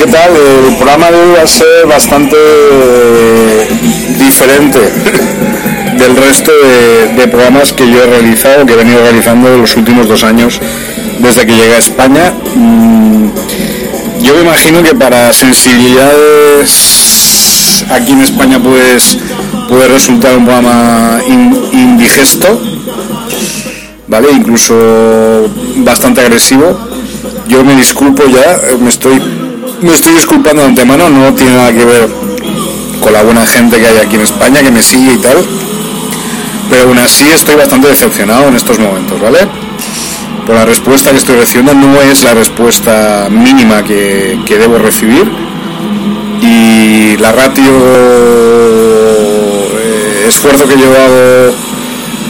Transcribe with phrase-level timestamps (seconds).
[0.00, 0.30] ¿Qué tal?
[0.34, 3.68] El programa de hoy va a ser bastante eh,
[4.18, 4.78] diferente
[5.98, 6.50] del resto
[7.16, 10.58] de, programas que yo he realizado, que he venido realizando los últimos dos años
[11.18, 12.32] desde que llegué a España.
[12.54, 13.28] Mm,
[14.22, 19.18] Yo me imagino que para sensibilidades aquí en España pues
[19.68, 22.60] puede resultar un programa in- indigesto,
[24.08, 24.28] ¿vale?
[24.32, 26.78] Incluso bastante agresivo.
[27.48, 29.20] Yo me disculpo ya, me estoy,
[29.82, 32.08] me estoy disculpando de antemano, no tiene nada que ver
[33.00, 35.38] con la buena gente que hay aquí en España, que me sigue y tal.
[36.68, 39.38] Pero aún así estoy bastante decepcionado en estos momentos, ¿vale?
[40.46, 45.30] Por la respuesta que estoy recibiendo no es la respuesta mínima que, que debo recibir.
[46.42, 47.72] Y la ratio
[49.78, 51.54] eh, esfuerzo que he llevado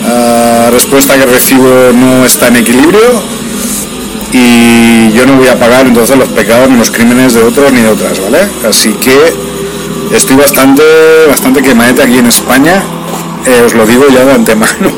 [0.07, 3.40] a respuesta que recibo no está en equilibrio
[4.33, 7.81] y yo no voy a pagar entonces los pecados ni los crímenes de otros ni
[7.81, 8.39] de otras, ¿vale?
[8.69, 9.33] Así que
[10.15, 10.83] estoy bastante,
[11.29, 12.83] bastante quemadete aquí en España,
[13.47, 14.93] eh, os lo digo ya de antemano,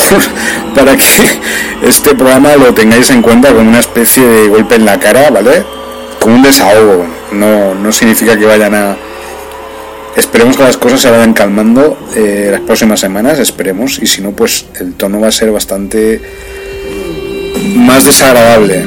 [0.74, 1.40] para que
[1.82, 5.64] este programa lo tengáis en cuenta como una especie de golpe en la cara, ¿vale?
[6.18, 8.96] Como un desahogo, no, no significa que vayan a...
[10.16, 14.32] Esperemos que las cosas se vayan calmando eh, las próximas semanas, esperemos, y si no,
[14.32, 16.20] pues el tono va a ser bastante
[17.74, 18.84] más desagradable,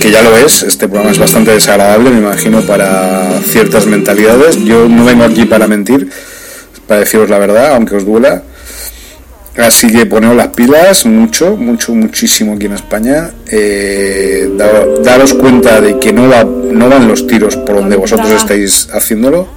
[0.00, 4.62] que ya lo es, este programa es bastante desagradable, me imagino, para ciertas mentalidades.
[4.64, 6.08] Yo no vengo aquí para mentir,
[6.86, 8.42] para deciros la verdad, aunque os duela.
[9.56, 13.30] Así que poneos las pilas mucho, mucho, muchísimo aquí en España.
[13.50, 18.30] Eh, da- daros cuenta de que no, va, no van los tiros por donde vosotros
[18.30, 19.48] estáis haciéndolo.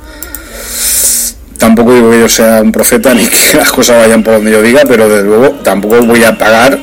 [1.57, 4.61] Tampoco digo que yo sea un profeta ni que las cosas vayan por donde yo
[4.61, 6.77] diga, pero desde luego tampoco voy a pagar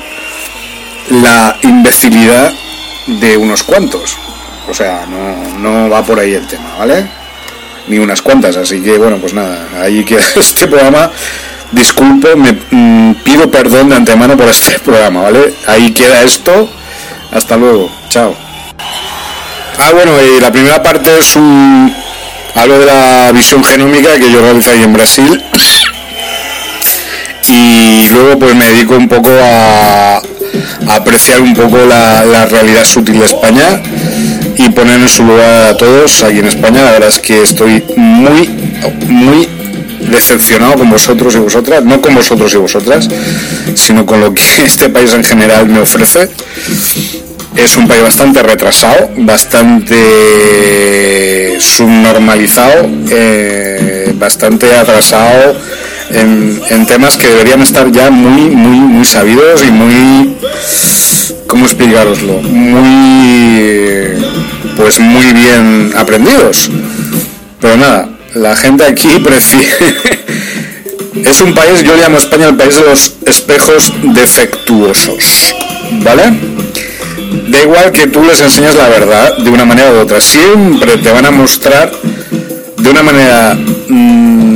[1.11, 2.53] la imbecilidad
[3.07, 4.17] de unos cuantos.
[4.69, 7.07] O sea, no, no va por ahí el tema, ¿vale?
[7.89, 11.11] Ni unas cuantas, así que bueno, pues nada, ahí queda este programa.
[11.73, 15.55] Disculpo, me mm, pido perdón de antemano por este programa, ¿vale?
[15.67, 16.69] Ahí queda esto.
[17.33, 18.35] Hasta luego, chao.
[19.79, 21.95] Ah, bueno, y la primera parte es un.
[22.55, 25.41] Hablo de la visión genómica que yo realizo ahí en Brasil
[27.49, 30.21] y luego pues me dedico un poco a
[30.89, 33.81] apreciar un poco la, la realidad sutil de España
[34.57, 36.83] y poner en su lugar a todos aquí en España.
[36.83, 38.49] La verdad es que estoy muy,
[39.09, 39.49] muy
[40.11, 43.09] decepcionado con vosotros y vosotras, no con vosotros y vosotras,
[43.75, 46.29] sino con lo que este país en general me ofrece.
[47.57, 49.97] Es un país bastante retrasado, bastante
[51.59, 55.57] subnormalizado, eh, bastante atrasado
[56.13, 60.37] en, temas que deberían estar ya muy, muy, muy sabidos y muy,
[61.47, 62.43] ¿cómo explicaroslo?
[62.43, 64.15] Muy,
[64.77, 66.71] pues muy bien aprendidos.
[67.61, 70.01] Pero nada, la gente aquí prefiere...
[71.25, 75.55] es un país, yo llamo España el país de los espejos defectuosos,
[76.03, 76.33] ¿vale?
[77.49, 81.11] Da igual que tú les enseñes la verdad de una manera u otra, siempre te
[81.11, 81.93] van a mostrar
[82.77, 83.57] de una manera
[83.89, 84.50] mm,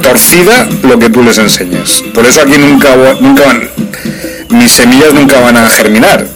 [0.00, 2.02] torcida lo que tú les enseñes.
[2.14, 3.70] Por eso aquí nunca, nunca van,
[4.50, 6.26] mis semillas nunca van a germinar,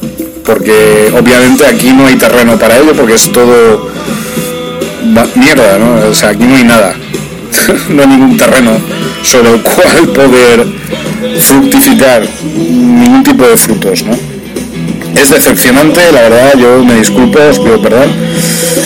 [0.45, 3.91] porque obviamente aquí no hay terreno para ello, porque es todo
[5.35, 6.09] mierda, ¿no?
[6.09, 6.95] O sea, aquí no hay nada,
[7.89, 8.73] no hay ningún terreno
[9.23, 10.67] sobre el cual poder
[11.41, 14.17] fructificar ningún tipo de frutos, ¿no?
[15.21, 18.11] Es decepcionante, la verdad, yo me disculpo, os pido perdón.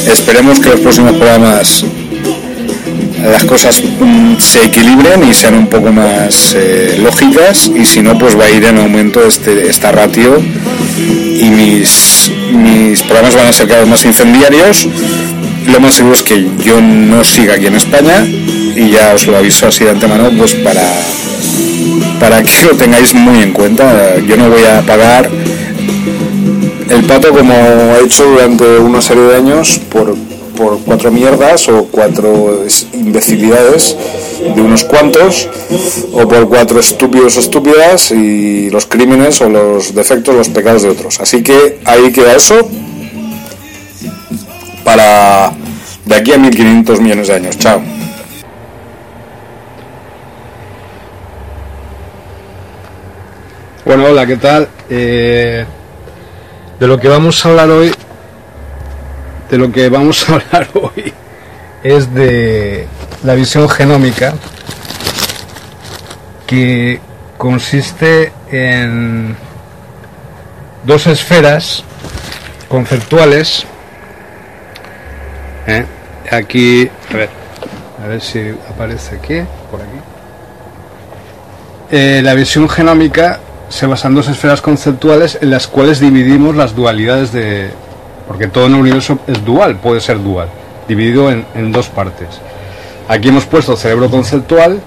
[0.07, 1.85] Esperemos que los próximos programas
[3.23, 8.19] las cosas mm, se equilibren y sean un poco más eh, lógicas y si no
[8.19, 10.41] pues va a ir en aumento este, esta ratio.
[10.97, 14.89] Y mis, mis programas van a ser cada vez más incendiarios.
[15.67, 19.37] Lo más seguro es que yo no siga aquí en España y ya os lo
[19.37, 20.83] aviso así de antemano pues para
[22.19, 24.19] para que lo tengáis muy en cuenta.
[24.27, 25.31] Yo no voy a pagar
[26.89, 30.17] el pato como he hecho durante una serie de años por
[30.59, 32.65] por cuatro mierdas o cuatro
[33.09, 33.97] imbecilidades
[34.55, 35.49] de unos cuantos
[36.13, 41.21] o por cuatro estúpidos estúpidas y los crímenes o los defectos, los pecados de otros.
[41.21, 42.69] Así que ahí queda eso
[44.85, 45.53] para
[46.05, 47.59] de aquí a 1500 millones de años.
[47.59, 47.83] Chao.
[53.85, 54.69] Bueno, hola, ¿qué tal?
[54.91, 55.65] Eh,
[56.79, 57.91] de lo que vamos a hablar hoy
[59.51, 61.13] de lo que vamos a hablar hoy
[61.83, 62.87] es de
[63.25, 64.35] la visión genómica
[66.47, 67.01] que
[67.37, 69.37] consiste en
[70.85, 71.85] dos esferas
[72.69, 73.65] conceptuales
[75.67, 75.85] ¿eh?
[76.31, 77.31] aquí a ver
[78.03, 79.99] a ver si aparece aquí por aquí
[81.91, 86.75] eh, la visión genómica se basa en dos esferas conceptuales en las cuales dividimos las
[86.75, 87.71] dualidades de,
[88.27, 90.49] porque todo en el universo es dual, puede ser dual,
[90.87, 92.29] dividido en, dos partes.
[93.09, 94.81] Aquí hemos puesto cerebro conceptual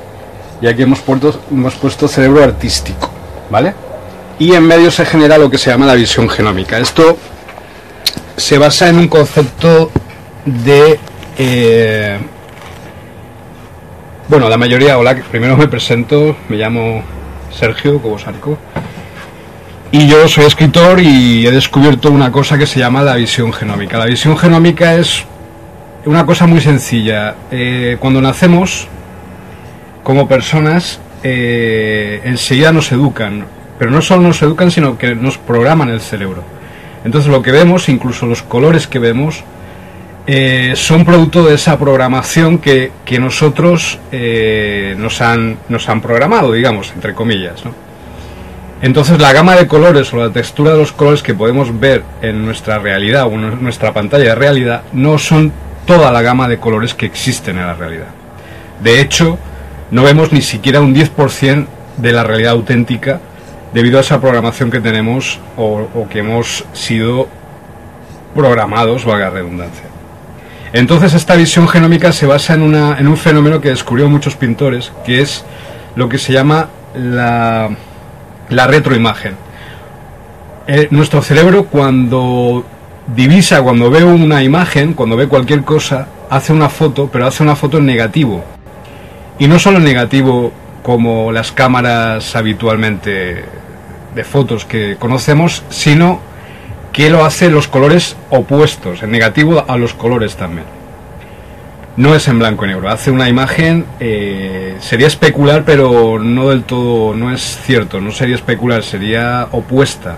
[0.62, 3.09] y aquí hemos puesto, hemos puesto cerebro artístico,
[3.50, 3.73] ¿vale?
[4.38, 6.77] Y en medio se genera lo que se llama la visión genómica.
[6.77, 7.18] Esto
[8.38, 9.91] se basa en un concepto
[10.45, 11.00] de...
[11.38, 12.19] Eh,
[14.27, 17.03] bueno, la mayoría, hola, primero me presento, me llamo
[17.51, 18.57] Sergio Cobosarco
[19.91, 23.97] y yo soy escritor y he descubierto una cosa que se llama la visión genómica.
[23.97, 25.25] La visión genómica es
[26.06, 27.36] una cosa muy sencilla.
[27.51, 28.88] Eh, cuando nacemos,
[30.03, 33.45] como personas, eh, enseguida nos educan.
[33.77, 36.44] Pero no solo nos educan, sino que nos programan el cerebro.
[37.04, 39.44] Entonces lo que vemos, incluso los colores que vemos,
[40.28, 43.99] eh, son producto de esa programación que, que nosotros
[44.97, 47.64] nos, han, nos han programado, digamos, entre comillas.
[48.83, 52.45] Entonces la gama de colores o la textura de los colores que podemos ver en
[52.45, 55.52] nuestra realidad o en nuestra pantalla de realidad no son
[55.85, 58.07] toda la gama de colores que existen en la realidad.
[58.83, 59.38] De hecho,
[59.92, 61.66] no vemos ni siquiera un 10%
[61.97, 63.19] de la realidad auténtica
[63.73, 67.28] debido a esa programación que tenemos o, que hemos sido
[68.35, 69.85] programados, valga redundancia.
[70.73, 74.92] Entonces esta visión genómica se basa en, una, en un fenómeno que descubrió muchos pintores,
[75.06, 75.44] que es
[75.95, 77.69] lo que se llama la
[78.52, 79.35] la retroimagen.
[80.68, 82.64] Eh, nuestro cerebro cuando
[83.15, 87.56] divisa, cuando ve una imagen, cuando ve cualquier cosa, hace una foto, pero hace una
[87.56, 88.44] foto en negativo.
[89.39, 90.51] Y no solo en negativo
[90.83, 93.45] como las cámaras habitualmente
[94.15, 96.19] de fotos que conocemos, sino
[96.91, 100.65] que lo hace los colores opuestos, en negativo a los colores también
[101.97, 102.89] no es en blanco y negro.
[102.89, 108.35] Hace una imagen, eh, sería especular, pero no del todo, no es cierto, no sería
[108.35, 110.18] especular, sería opuesta.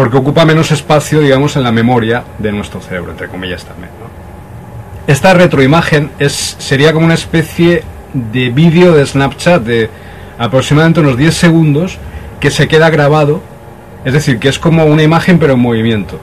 [0.00, 3.90] Porque ocupa menos espacio, digamos, en la memoria de nuestro cerebro, entre comillas también.
[5.06, 7.82] Esta retroimagen es, sería como una especie
[8.14, 9.90] de vídeo de Snapchat de
[10.38, 11.98] aproximadamente unos 10 segundos
[12.40, 13.42] que se queda grabado,
[14.02, 16.18] es decir, que es como una imagen pero en movimiento.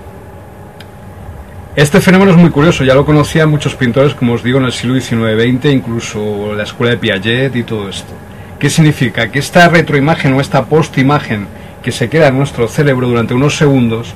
[1.75, 4.71] Este fenómeno es muy curioso, ya lo conocían muchos pintores, como os digo, en el
[4.71, 8.11] siglo XIX-XX, incluso la escuela de Piaget y todo esto.
[8.57, 9.29] ¿Qué significa?
[9.29, 11.45] Que esta retroimagen o esta postimagen
[11.81, 14.13] que se queda en nuestro cerebro durante unos segundos,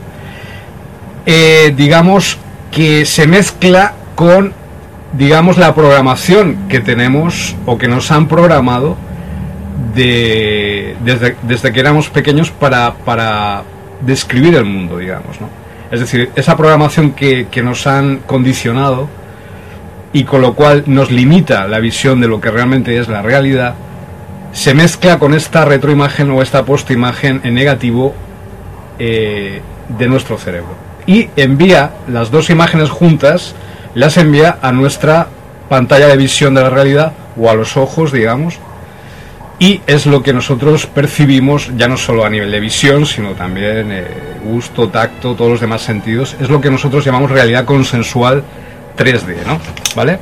[1.25, 2.37] eh, digamos
[2.71, 4.53] que se mezcla con,
[5.13, 8.97] digamos, la programación que tenemos o que nos han programado
[9.93, 13.63] de, desde, desde que éramos pequeños para, para
[14.01, 15.61] describir el mundo, digamos, ¿no?
[15.91, 19.09] Es decir, esa programación que, nos han condicionado
[20.13, 23.75] y con lo cual nos limita la visión de lo que realmente es la realidad,
[24.53, 28.13] se mezcla con esta retroimagen o esta postimagen en negativo
[28.99, 29.61] eh,
[29.97, 30.75] de nuestro cerebro.
[31.07, 33.55] Y envía las dos imágenes juntas,
[33.95, 35.27] las envía a nuestra
[35.69, 38.59] pantalla de visión de la realidad o a los ojos, digamos,
[39.61, 43.91] y es lo que nosotros percibimos ya no solo a nivel de visión, sino también
[43.91, 44.07] eh,
[44.43, 46.35] gusto, tacto, todos los demás sentidos.
[46.41, 48.43] Es lo que nosotros llamamos realidad consensual
[48.97, 49.59] 3D, ¿no?
[49.95, 50.17] ¿Vale?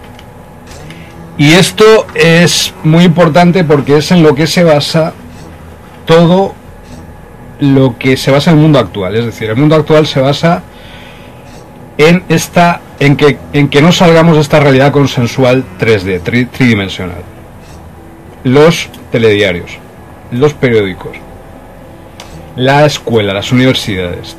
[1.39, 5.13] Y esto es muy importante porque es en lo que se basa
[6.05, 6.53] todo
[7.61, 9.15] lo que se basa en el mundo actual.
[9.15, 10.63] Es decir, el mundo actual se basa
[11.97, 17.23] en esta en que, en que no salgamos de esta realidad consensual 3D, tridimensional
[18.43, 19.71] los telediarios,
[20.31, 21.17] los periódicos,
[22.55, 24.35] la escuela, las universidades,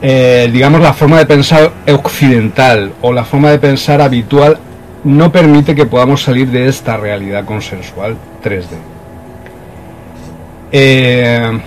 [0.00, 4.58] eh, digamos la forma de pensar occidental o la forma de pensar habitual
[5.04, 8.66] no permite que podamos salir de esta realidad consensual 3D.
[10.72, 11.60] Eh,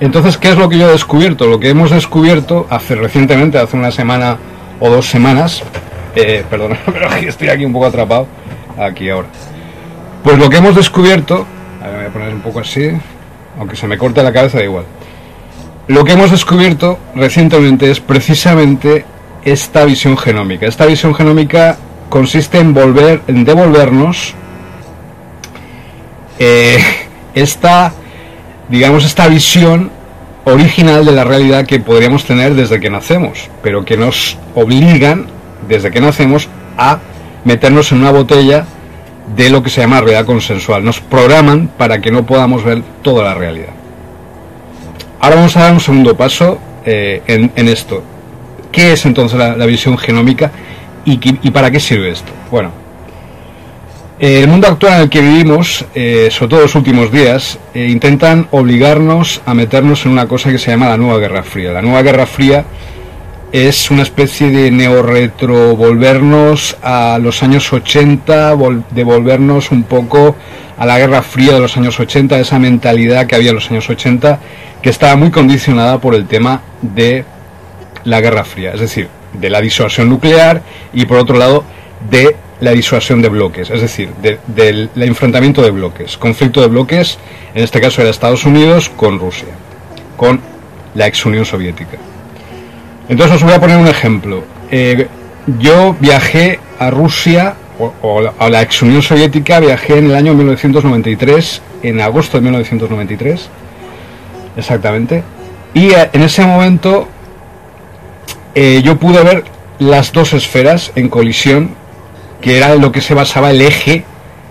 [0.00, 1.46] entonces, ¿qué es lo que yo he descubierto?
[1.46, 4.38] Lo que hemos descubierto hace recientemente, hace una semana
[4.80, 5.62] o dos semanas,
[6.16, 8.26] eh, perdón, pero estoy aquí un poco atrapado,
[8.78, 9.28] aquí ahora.
[10.22, 11.46] Pues lo que hemos descubierto,
[11.82, 12.90] a ver, voy a poner un poco así,
[13.58, 14.84] aunque se me corte la cabeza da igual.
[15.86, 19.04] Lo que hemos descubierto recientemente es precisamente
[19.44, 20.66] esta visión genómica.
[20.66, 21.76] Esta visión genómica
[22.14, 24.34] consiste en volver, en devolvernos
[26.38, 26.78] eh,
[27.34, 27.92] esta,
[28.68, 29.90] digamos, esta visión
[30.44, 35.26] original de la realidad que podríamos tener desde que nacemos, pero que nos obligan
[35.66, 37.00] desde que nacemos a
[37.42, 38.64] meternos en una botella
[39.34, 40.84] de lo que se llama realidad consensual.
[40.84, 43.74] Nos programan para que no podamos ver toda la realidad.
[45.18, 48.04] Ahora vamos a dar un segundo paso eh, en, esto.
[48.70, 50.52] ¿Qué es entonces la, visión genómica
[51.04, 52.32] y, para qué sirve esto?
[52.50, 52.70] Bueno,
[54.18, 58.48] el mundo actual en el que vivimos, eh, sobre todo los últimos días, eh, intentan
[58.50, 61.72] obligarnos a meternos en una cosa que se llama la nueva Guerra Fría.
[61.72, 62.64] La nueva Guerra Fría
[63.52, 68.56] es una especie de neo-retro, volvernos a los años 80,
[68.90, 70.34] devolvernos un poco
[70.76, 73.88] a la Guerra Fría de los años 80, esa mentalidad que había en los años
[73.88, 74.40] 80,
[74.82, 77.24] que estaba muy condicionada por el tema de
[78.04, 80.62] la Guerra Fría, es decir, de la disuasión nuclear
[80.92, 81.64] y por otro lado
[82.10, 84.10] de la disuasión de bloques, es decir,
[84.46, 87.18] del enfrentamiento de bloques, conflicto de bloques,
[87.54, 89.48] en este caso era Estados Unidos con Rusia,
[90.16, 90.40] con
[90.94, 91.98] la ex Unión Soviética.
[93.08, 94.44] Entonces os voy a poner un ejemplo.
[94.70, 95.06] Eh,
[95.58, 101.60] yo viajé a Rusia o, a la ex Unión Soviética, viajé en el año 1993,
[101.82, 103.48] en agosto de 1993,
[104.56, 105.22] exactamente.
[105.74, 107.08] Y eh, en ese momento
[108.54, 109.44] eh, yo pude ver
[109.78, 111.70] las dos esferas en colisión,
[112.40, 114.04] que era lo que se basaba el eje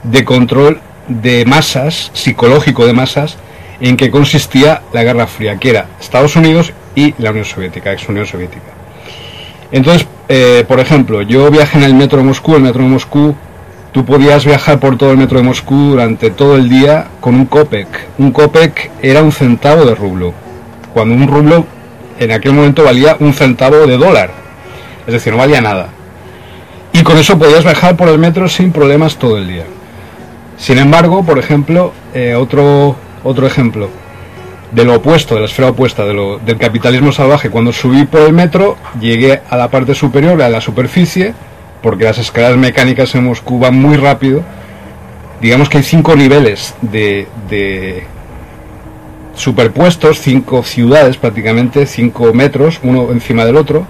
[0.03, 3.37] de control de masas, psicológico de masas,
[3.79, 8.07] en que consistía la Guerra Fría, que era Estados Unidos y la Unión Soviética, ex
[8.07, 8.71] Unión Soviética.
[9.71, 13.35] Entonces, eh, por ejemplo, yo viajé en el metro de Moscú, el metro de Moscú,
[13.91, 17.45] tú podías viajar por todo el metro de Moscú durante todo el día con un
[17.45, 17.87] copec.
[18.17, 20.33] Un copec era un centavo de rublo,
[20.93, 21.65] cuando un rublo
[22.19, 24.31] en aquel momento valía un centavo de dólar,
[25.05, 25.89] es decir, no valía nada.
[26.93, 29.65] Y con eso podías viajar por el metro sin problemas todo el día.
[30.57, 33.89] Sin embargo, por ejemplo, eh, otro, otro ejemplo,
[34.71, 37.49] de lo opuesto, de la esfera opuesta, del capitalismo salvaje.
[37.49, 41.33] Cuando subí por el metro, llegué a la parte superior, a la superficie,
[41.81, 44.41] porque las escaleras mecánicas en Moscú van muy rápido.
[45.41, 48.05] Digamos que hay cinco niveles de, de
[49.35, 53.85] superpuestos, cinco ciudades prácticamente, cinco metros, uno encima del otro,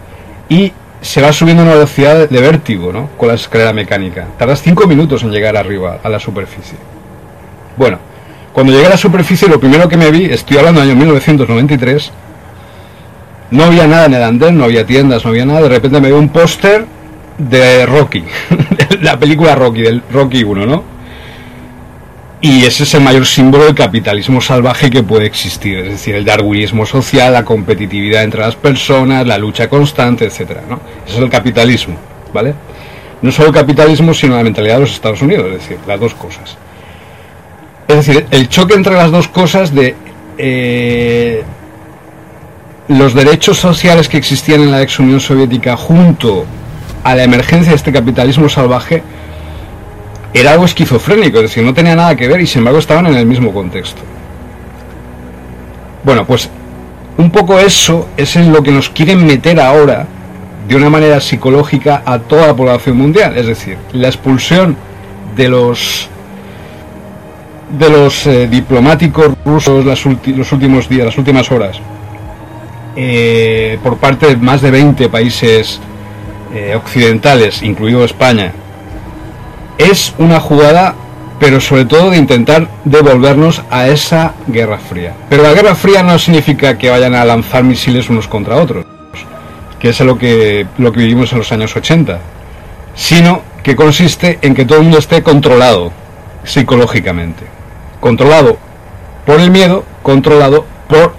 [0.50, 3.10] y se va subiendo a una velocidad de vértigo, ¿no?
[3.18, 4.28] Con la escalera mecánica.
[4.38, 6.78] Tardas cinco minutos en llegar arriba, a la superficie.
[7.76, 8.00] Bueno,
[8.54, 12.12] cuando llegué a la superficie, lo primero que me vi, estoy hablando del año 1993,
[13.52, 15.62] no había nada en el andén, no había tiendas, no había nada.
[15.62, 16.86] De repente me vi un póster
[17.38, 18.24] de Rocky,
[19.02, 20.93] la película Rocky, del Rocky 1, ¿no?
[22.44, 26.26] Y ese es el mayor símbolo del capitalismo salvaje que puede existir, es decir, el
[26.26, 30.82] darwinismo social, la competitividad entre las personas, la lucha constante, etcétera, ¿no?
[31.08, 31.96] Ese es el capitalismo,
[32.34, 32.54] ¿vale?
[33.22, 36.16] No solo el capitalismo, sino la mentalidad de los Estados Unidos, es decir, las dos
[36.16, 36.58] cosas.
[37.88, 39.96] Es decir, el choque entre las dos cosas de
[40.38, 41.44] eh,
[42.90, 46.46] los derechos sociales que existían en la ex Unión Soviética junto
[47.06, 49.02] a la emergencia de este capitalismo salvaje
[50.34, 53.16] era algo esquizofrénico, es decir, no tenía nada que ver y sin embargo estaban en
[53.16, 54.02] el mismo contexto.
[56.04, 56.50] Bueno, pues
[57.18, 60.08] un poco eso, es lo que nos quieren meter ahora
[60.68, 64.76] de una manera psicológica a toda la población mundial, es decir, la expulsión
[65.36, 66.10] de los
[67.78, 71.80] de los eh, diplomáticos rusos los últimos días, las últimas horas,
[72.96, 75.80] eh, por parte de más de 20 países
[76.54, 78.52] eh, occidentales, incluido España,
[79.78, 80.96] es una jugada
[81.44, 85.14] pero sobre todo de intentar devolvernos a esa Guerra Fría.
[85.30, 88.86] Pero la Guerra Fría no significa que vayan a lanzar misiles unos contra otros,
[89.78, 92.18] que es lo que, lo que vivimos en los años 80,
[92.96, 95.92] sino que consiste en que todo el mundo esté controlado
[96.46, 97.44] psicológicamente.
[98.00, 98.58] Controlado
[99.26, 101.14] por el miedo, controlado por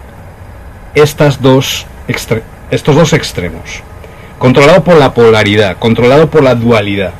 [0.95, 1.87] estas dos
[2.71, 3.83] estos dos extremos.
[4.39, 7.13] Controlado por la polaridad, controlado por la dualidad.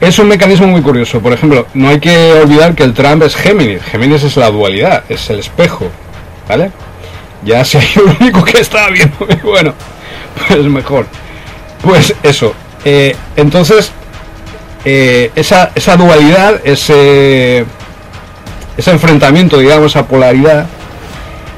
[0.00, 1.20] Es un mecanismo muy curioso.
[1.20, 3.82] Por ejemplo, no hay que olvidar que el Trump es Géminis.
[3.82, 5.88] Géminis es la dualidad, es el espejo.
[6.48, 6.70] ¿Vale?
[7.44, 9.16] Ya sé yo lo único que estaba viendo.
[9.42, 9.74] Bueno,
[10.48, 11.06] pues mejor.
[11.82, 12.54] Pues eso.
[12.84, 13.92] Eh, entonces,
[14.84, 17.64] eh, esa, esa, dualidad, ese,
[18.76, 20.66] ese enfrentamiento, digamos, esa polaridad,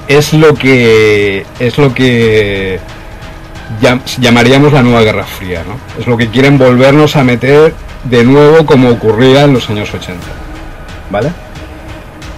[0.08, 2.78] es lo que es lo que
[4.20, 5.78] llamaríamos la nueva Guerra Fría, ¿no?
[6.00, 7.74] Es lo que quieren volvernos a meter
[8.08, 10.20] de nuevo como ocurría en los años 80,
[11.10, 11.30] ¿vale?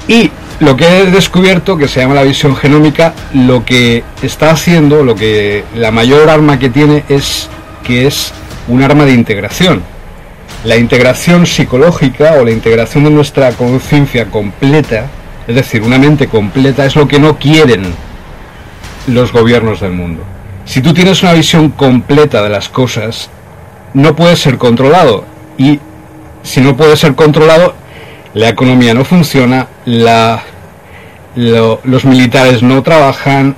[0.07, 5.05] Y lo que he descubierto, que se llama la visión genómica, lo que está haciendo,
[5.05, 7.49] lo que la mayor arma que tiene es
[7.85, 8.33] que es
[8.67, 9.83] un arma de integración.
[10.65, 15.07] La integración psicológica o la integración de nuestra conciencia completa,
[15.47, 17.95] es decir, una mente completa, es lo que no quieren
[19.07, 20.23] los gobiernos del mundo.
[20.65, 23.31] Si tú tienes una visión completa de las cosas,
[23.95, 25.25] no puedes ser controlado.
[25.59, 25.79] Y
[26.43, 27.75] si no puede ser controlado,
[28.35, 29.67] la economía no funciona,
[31.35, 33.57] los militares no trabajan,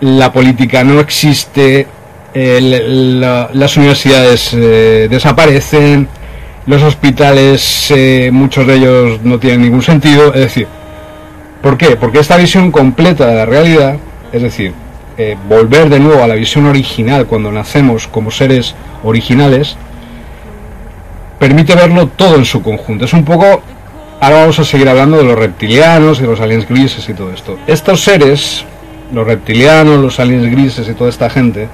[0.00, 1.86] la política no existe,
[2.34, 6.08] las universidades eh, desaparecen,
[6.66, 10.34] los hospitales, eh, muchos de ellos no tienen ningún sentido.
[10.34, 10.66] Es decir,
[11.62, 11.96] ¿por qué?
[11.96, 13.96] Porque esta visión completa de la realidad,
[14.32, 14.72] es decir,
[15.16, 19.76] eh, volver de nuevo a la visión original cuando nacemos como seres originales,
[21.38, 23.04] permite verlo todo en su conjunto.
[23.04, 23.62] Es un poco...
[24.18, 27.58] Ahora vamos a seguir hablando de los reptilianos y los aliens grises y todo esto.
[27.66, 28.64] Estos seres,
[29.12, 31.68] los reptilianos, los aliens grises y toda esta gente,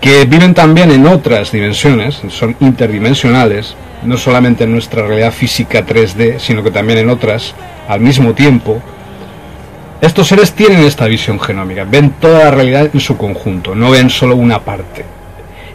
[0.00, 6.38] que viven también en otras dimensiones, son interdimensionales, no solamente en nuestra realidad física 3D,
[6.38, 7.54] sino que también en otras
[7.88, 8.82] al mismo tiempo,
[10.00, 14.10] estos seres tienen esta visión genómica, ven toda la realidad en su conjunto, no ven
[14.10, 15.04] solo una parte.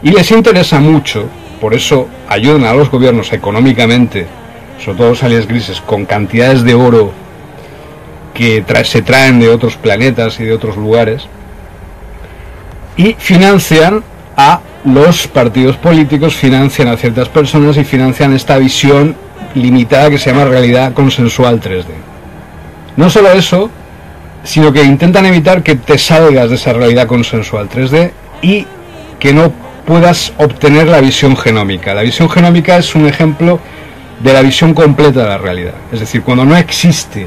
[0.02, 1.28] Y les interesa mucho
[1.62, 4.26] por eso ayudan a los gobiernos económicamente,
[4.84, 7.12] sobre todo los aliens grises, con cantidades de oro
[8.34, 11.28] que se traen de otros planetas y de otros lugares,
[12.96, 14.02] y financian
[14.36, 19.14] a los partidos políticos, financian a ciertas personas y financian esta visión
[19.54, 21.84] limitada que se llama realidad consensual 3D.
[22.96, 23.70] No solo eso,
[24.42, 28.10] sino que intentan evitar que te salgas de esa realidad consensual 3D
[28.42, 28.66] y
[29.20, 31.94] que no puedas obtener la visión genómica.
[31.94, 33.60] La visión genómica es un ejemplo
[34.22, 35.74] de la visión completa de la realidad.
[35.92, 37.26] Es decir, cuando no existe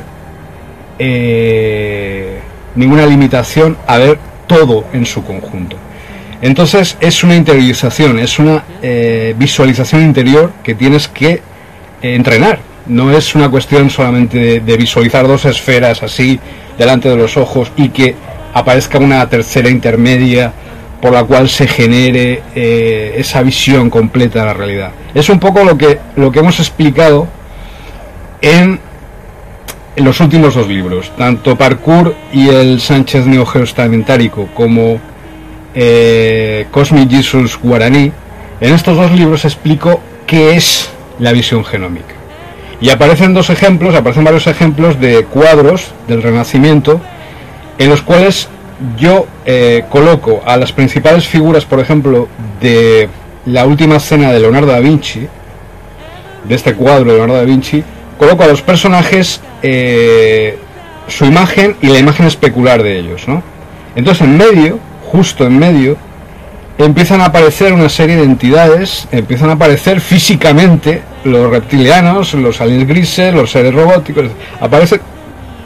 [0.97, 2.39] eh,
[2.75, 5.77] ninguna limitación a ver todo en su conjunto.
[6.41, 11.41] Entonces es una interiorización, es una eh, visualización interior que tienes que eh,
[12.01, 12.59] entrenar.
[12.87, 16.39] No es una cuestión solamente de visualizar dos esferas así
[16.77, 18.15] delante de los ojos y que
[18.53, 20.53] aparezca una tercera intermedia
[21.05, 24.89] por la cual se genere eh, esa visión completa de la realidad.
[25.13, 27.27] Es un poco lo que, lo que hemos explicado
[28.41, 28.79] en,
[29.97, 34.99] los últimos dos libros, tanto Parkour y el Sánchez Neo Geostamentárico como
[35.75, 38.11] eh, Cosmic Jesus Guaraní.
[38.59, 40.89] En estos dos libros explico qué es
[41.19, 42.15] la visión genómica.
[42.81, 46.99] Y aparecen dos ejemplos, aparecen varios ejemplos de cuadros del Renacimiento
[47.77, 48.49] en los cuales
[48.97, 52.27] yo eh, coloco a las principales figuras, por ejemplo,
[52.61, 53.09] de
[53.45, 55.27] la última cena de Leonardo da Vinci,
[56.43, 57.83] de este cuadro de Leonardo da Vinci,
[58.17, 60.57] coloco a los personajes eh,
[61.07, 63.43] su imagen y la imagen especular de ellos, ¿no?
[63.95, 65.97] Entonces en medio, justo en medio,
[66.77, 72.87] empiezan a aparecer una serie de entidades, empiezan a aparecer físicamente los reptilianos, los aliens
[72.87, 74.25] grises, los seres robóticos,
[74.59, 74.99] aparecen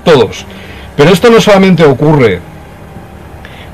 [0.04, 0.46] todos.
[0.96, 2.40] Pero esto no solamente ocurre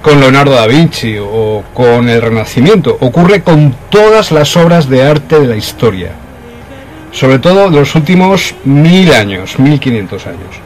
[0.06, 5.40] con Leonardo da Vinci o con el Renacimiento, ocurre con todas las obras de arte
[5.40, 6.12] de la historia,
[7.12, 10.62] sobre todo de los últimos mil años, mil quinientos años,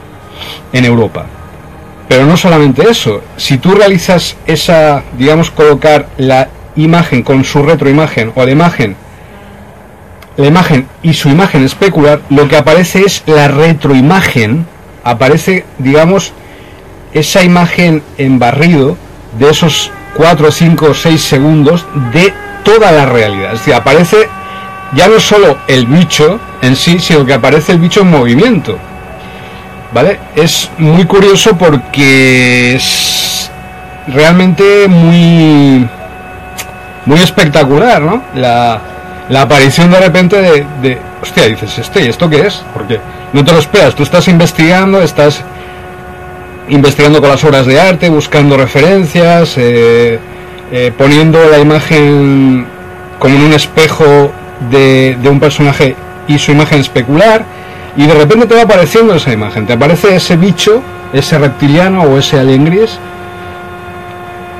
[0.73, 1.25] en Europa.
[2.09, 8.33] Pero no solamente eso, si tú realizas esa, digamos, colocar la imagen con su retroimagen
[8.35, 8.97] o la imagen,
[10.35, 14.65] la imagen y su imagen especular, lo que aparece es la retroimagen,
[15.05, 16.33] aparece, digamos,
[17.13, 18.97] esa imagen en barrido
[19.33, 23.53] de esos 4, 5, 6 segundos de toda la realidad.
[23.53, 24.29] Es decir, aparece
[24.93, 28.77] ya no solo el bicho en sí, sino que aparece el bicho en movimiento.
[29.93, 30.19] ¿Vale?
[30.35, 33.49] Es muy curioso porque es
[34.07, 35.87] realmente muy
[37.05, 38.21] muy espectacular, ¿no?
[38.35, 38.81] La,
[39.35, 42.63] aparición de repente de, de, hostia, dices, este, ¿y esto qué es?
[42.73, 42.99] Porque
[43.33, 45.43] no te lo esperas, tú estás investigando, estás
[46.69, 50.19] investigando con las obras de arte, buscando referencias, eh,
[50.71, 52.65] eh, poniendo la imagen
[53.17, 54.31] como en un espejo
[54.69, 55.95] de, un personaje
[56.27, 57.43] y su imagen especular,
[57.97, 62.17] y de repente te va apareciendo esa imagen, te aparece ese bicho, ese reptiliano o
[62.17, 62.99] ese alien gris,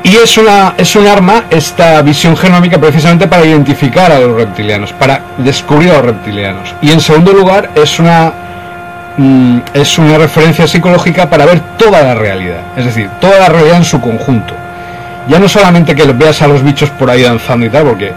[0.04, 4.92] y es, una, es un arma esta visión genómica precisamente para identificar a los reptilianos,
[4.94, 6.74] para descubrir a los reptilianos.
[6.82, 8.34] Y en segundo lugar es una,
[9.20, 13.78] mm, es una referencia psicológica para ver toda la realidad, es decir, toda la realidad
[13.78, 14.54] en su conjunto.
[15.28, 18.12] Ya no solamente que veas a los bichos por ahí danzando y tal, porque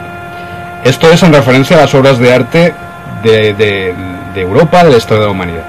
[0.84, 2.74] esto es en referencia a las obras de arte
[3.22, 3.52] de,
[4.34, 5.64] de, Europa, de la historia de la humanidad.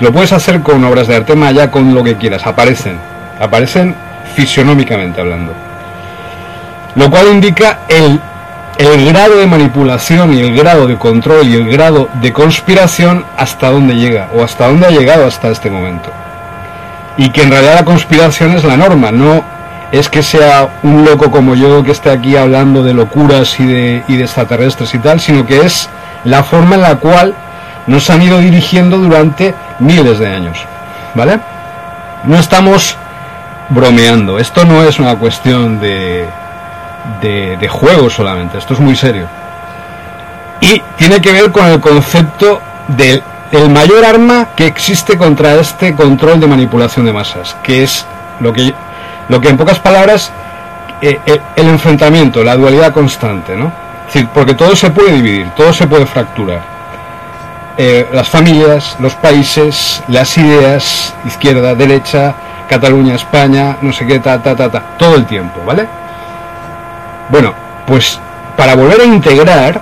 [0.00, 2.98] Lo puedes hacer con obras de arte maya, con lo que quieras, aparecen,
[3.40, 3.94] aparecen
[4.34, 5.52] fisionómicamente hablando.
[6.94, 8.20] Lo cual indica el,
[8.78, 13.70] el grado de manipulación y el grado de control y el grado de conspiración hasta
[13.70, 16.10] dónde llega o hasta dónde ha llegado hasta este momento.
[17.16, 19.42] Y que en realidad la conspiración es la norma, no
[19.92, 24.02] es que sea un loco como yo que esté aquí hablando de locuras y de,
[24.08, 25.88] y extraterrestres y tal, sino que es
[26.24, 27.34] la forma en la cual
[27.86, 30.58] nos han ido dirigiendo durante miles de años.
[31.14, 31.38] ¿Vale?
[32.24, 32.96] No estamos
[33.70, 34.38] bromeando.
[34.38, 36.28] Esto no es una cuestión de,
[37.20, 39.26] de, juego solamente, esto es muy serio.
[40.60, 45.94] Y tiene que ver con el concepto del el mayor arma que existe contra este
[45.94, 48.04] control de manipulación de masas, que es
[48.40, 48.74] lo que,
[49.28, 50.32] lo que en pocas palabras,
[51.00, 53.72] eh, el, el, enfrentamiento, la dualidad constante, ¿no?
[54.34, 56.76] Porque todo se puede dividir, todo se puede fracturar.
[57.78, 62.34] Eh, las familias, los países, las ideas, izquierda, derecha,
[62.68, 65.86] Cataluña, España, no sé qué, ta, ta, ta, ta, todo el tiempo, ¿vale?
[67.28, 67.54] Bueno,
[67.86, 68.20] pues
[68.56, 69.80] para volver a integrar,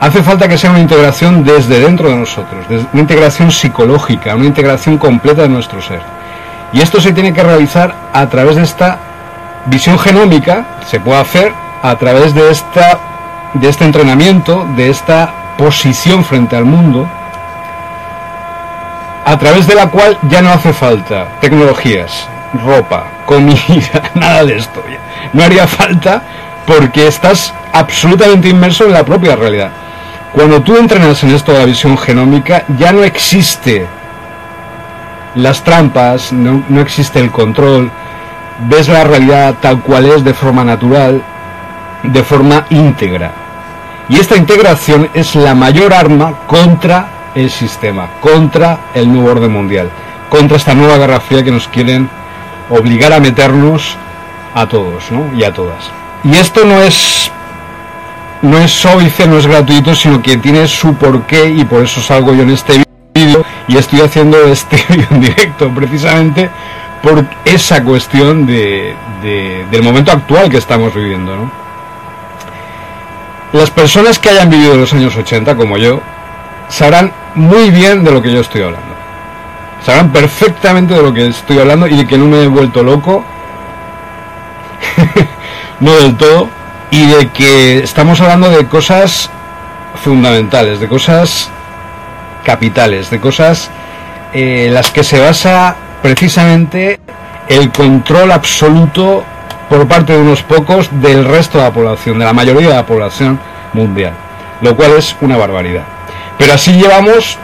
[0.00, 4.98] hace falta que sea una integración desde dentro de nosotros, una integración psicológica, una integración
[4.98, 6.00] completa de nuestro ser.
[6.72, 8.98] Y esto se tiene que realizar a través de esta
[9.66, 12.98] visión genómica, se puede hacer a través de, esta,
[13.54, 17.08] de este entrenamiento, de esta posición frente al mundo,
[19.24, 22.28] a través de la cual ya no hace falta tecnologías,
[22.64, 24.82] ropa, comida, nada de esto.
[25.32, 26.22] No haría falta
[26.66, 29.70] porque estás absolutamente inmerso en la propia realidad.
[30.32, 33.86] Cuando tú entrenas en esto de la visión genómica, ya no existe
[35.36, 37.90] las trampas, no, no existe el control,
[38.68, 41.22] ves la realidad tal cual es de forma natural,
[42.02, 43.32] de forma íntegra.
[44.08, 49.90] Y esta integración es la mayor arma contra el sistema, contra el nuevo orden mundial,
[50.28, 52.08] contra esta nueva guerra fría que nos quieren
[52.70, 53.96] obligar a meternos
[54.54, 55.32] a todos ¿no?
[55.36, 56.03] y a todas.
[56.24, 57.30] Y esto no es
[58.42, 62.34] no es sóbice, no es gratuito, sino que tiene su porqué y por eso salgo
[62.34, 62.84] yo en este
[63.14, 66.50] vídeo y estoy haciendo este vídeo en directo precisamente
[67.02, 68.94] por esa cuestión de,
[69.70, 71.36] del momento actual que estamos viviendo.
[71.36, 71.50] ¿no?
[73.52, 76.00] Las personas que hayan vivido los años 80 como yo
[76.68, 78.94] sabrán muy bien de lo que yo estoy hablando.
[79.84, 83.24] Sabrán perfectamente de lo que estoy hablando y de que no me he vuelto loco.
[85.80, 86.48] no del todo.
[86.90, 89.30] Y de que estamos hablando de cosas
[90.02, 91.50] fundamentales, de cosas
[92.44, 93.70] capitales, de cosas
[94.32, 97.00] eh, las que se basa precisamente
[97.48, 99.24] el control absoluto
[99.68, 102.86] por parte de unos pocos del resto de la población, de la mayoría de la
[102.86, 103.38] población
[103.72, 104.12] mundial,
[104.60, 105.84] lo cual es una barbaridad.
[106.38, 107.38] Pero así llevamos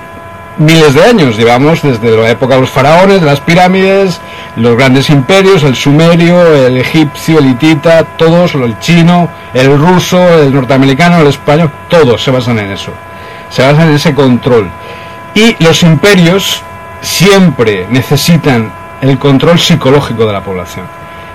[0.58, 4.20] miles de años, llevamos desde la época de los faraones, de las pirámides,
[4.56, 10.52] los grandes imperios, el sumerio, el egipcio, el hitita, todos, el chino, el ruso, el
[10.52, 12.92] norteamericano, el español, todos se basan en eso,
[13.48, 14.68] se basan en ese control.
[15.34, 16.62] Y los imperios
[17.00, 20.86] siempre necesitan el control psicológico de la población.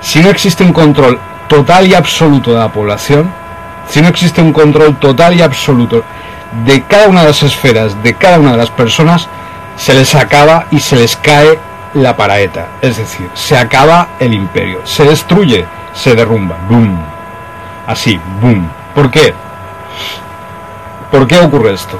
[0.01, 3.31] Si no existe un control total y absoluto de la población,
[3.87, 6.03] si no existe un control total y absoluto
[6.65, 9.27] de cada una de las esferas, de cada una de las personas,
[9.77, 11.59] se les acaba y se les cae
[11.95, 12.67] la paraeta.
[12.81, 16.57] Es decir, se acaba el imperio, se destruye, se derrumba.
[16.69, 16.97] ¡Boom!
[17.87, 18.69] Así, ¡boom!
[18.93, 19.33] ¿Por qué?
[21.11, 21.99] ¿Por qué ocurre esto?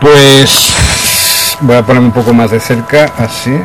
[0.00, 3.60] Pues voy a ponerme un poco más de cerca, así.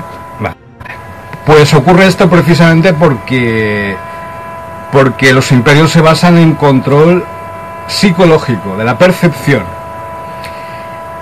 [1.46, 3.98] Pues ocurre esto precisamente porque
[4.92, 7.26] porque los imperios se basan en control
[7.88, 9.64] psicológico de la percepción.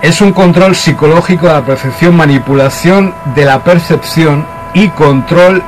[0.02, 5.62] Es un control psicológico de la percepción, manipulación de la percepción y control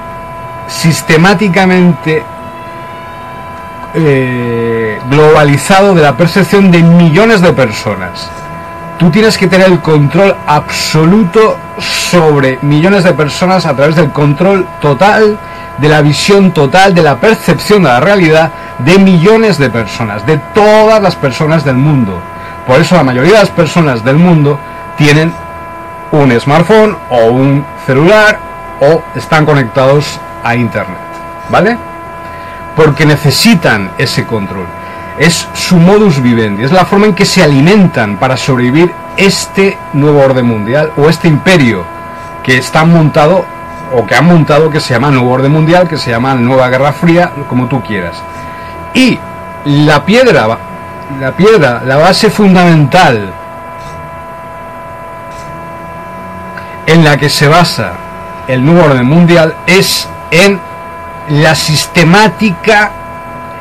[0.69, 2.25] sistemáticamente
[3.95, 8.31] eh, globalizado de la percepción de millones de personas.
[8.99, 14.67] Tú tienes que tener el control absoluto sobre millones de personas a través del control
[14.81, 15.39] total,
[15.77, 20.39] de la visión total, de la percepción de la realidad de millones de personas, de
[20.55, 22.19] todas las personas del mundo.
[22.67, 24.59] Por eso la mayoría de las personas del mundo
[24.97, 25.33] tienen
[26.13, 28.39] un smartphone o un celular
[28.81, 30.99] o están conectados a Internet.
[31.51, 31.77] ¿Vale?
[32.77, 34.67] Porque necesitan ese control.
[35.19, 40.21] Es su modus vivendi, es la forma en que se alimentan para sobrevivir este nuevo
[40.21, 41.85] orden mundial o este imperio
[42.43, 43.45] que está montado
[43.95, 46.93] o que han montado que se llama nuevo orden mundial, que se llama nueva guerra
[46.93, 48.23] fría, como tú quieras.
[48.95, 49.19] Y
[49.65, 50.59] la piedra,
[51.21, 53.33] la piedra, la base fundamental
[56.87, 57.93] en la que se basa
[58.49, 60.61] el nuevo orden mundial es en
[61.29, 62.91] la sistemática,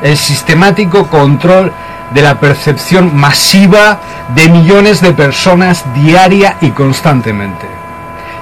[0.02, 1.72] el sistemático control
[2.10, 3.98] de la percepción masiva
[4.34, 7.66] de millones de personas diaria y constantemente.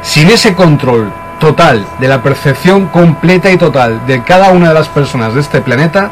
[0.03, 4.89] Sin ese control total de la percepción completa y total de cada una de las
[4.89, 6.11] personas de este planeta,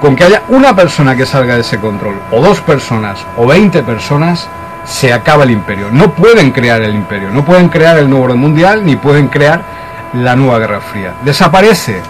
[0.00, 3.82] con que haya una persona que salga de ese control, o dos personas, o veinte
[3.82, 4.48] personas,
[4.84, 5.88] se acaba el imperio.
[5.92, 9.62] No pueden crear el imperio, no pueden crear el nuevo orden mundial, ni pueden crear
[10.14, 11.14] la nueva guerra fría.
[11.22, 12.00] Desaparece,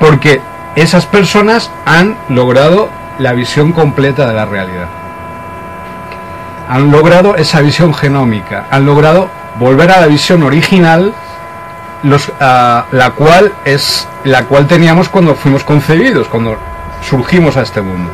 [0.00, 0.40] porque
[0.74, 4.88] esas personas han logrado la visión completa de la realidad.
[6.68, 9.28] Han logrado esa visión genómica, han logrado
[9.58, 11.14] volver a la visión original,
[12.02, 16.58] los, la cual es la cual teníamos cuando fuimos concebidos, cuando
[17.02, 18.10] surgimos a este mundo.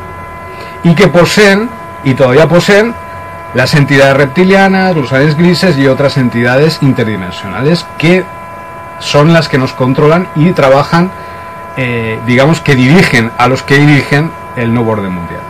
[0.83, 1.69] Y que poseen,
[2.03, 2.93] y todavía poseen,
[3.53, 8.23] las entidades reptilianas, los aliens grises y otras entidades interdimensionales que
[8.99, 11.11] son las que nos controlan y trabajan,
[11.77, 15.41] eh, digamos que dirigen a los que dirigen el nuevo orden mundial.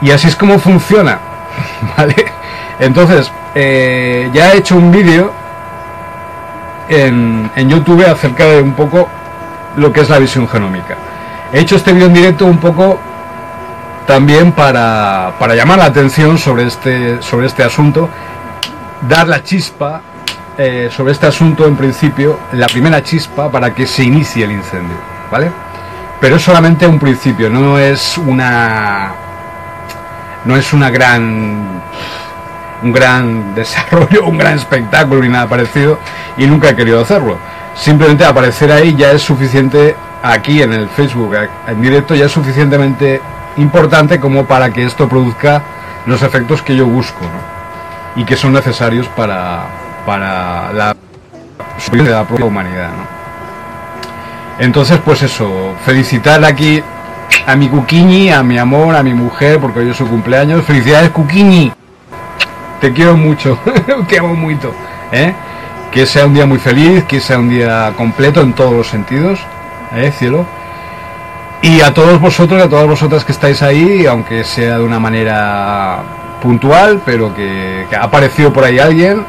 [0.00, 1.18] Y así es como funciona,
[1.96, 2.14] ¿vale?
[2.80, 5.32] Entonces, eh, ya he hecho un vídeo
[6.88, 9.08] en, en YouTube acerca de un poco
[9.76, 10.96] lo que es la visión genómica.
[11.52, 12.98] He hecho este vídeo en directo un poco
[14.06, 18.08] también para, para, llamar la atención sobre este, sobre este asunto,
[19.08, 20.00] dar la chispa
[20.56, 24.96] eh, sobre este asunto en principio, la primera chispa para que se inicie el incendio,
[25.30, 25.50] ¿vale?
[26.20, 29.12] Pero es solamente un principio, no es una
[30.44, 31.82] no es una gran
[32.82, 35.98] un gran desarrollo, un gran espectáculo ni nada parecido
[36.38, 37.38] y nunca he querido hacerlo.
[37.74, 41.34] Simplemente aparecer ahí ya es suficiente aquí en el Facebook
[41.66, 43.20] en directo ya es suficientemente
[43.56, 45.62] importante como para que esto produzca
[46.06, 47.20] los efectos que yo busco
[48.16, 49.64] y que son necesarios para,
[50.06, 50.96] para la
[51.90, 52.90] de la propia humanidad.
[54.58, 56.82] Entonces, pues eso, felicitar aquí
[57.46, 60.64] a mi Cuquiñi, a mi amor, a mi mujer, porque hoy es su cumpleaños.
[60.64, 61.72] Felicidades, Cuquiñi.
[62.80, 63.58] Te quiero mucho,
[64.08, 64.72] te amo mucho.
[65.10, 65.34] ¿eh?
[65.90, 69.40] Que sea un día muy feliz, que sea un día completo en todos los sentidos.
[69.94, 70.46] ¿Eh, cielo?
[71.62, 76.02] Y a todos vosotros a todas vosotras que estáis ahí, aunque sea de una manera
[76.42, 79.24] puntual, pero que, ha aparecido por ahí alguien.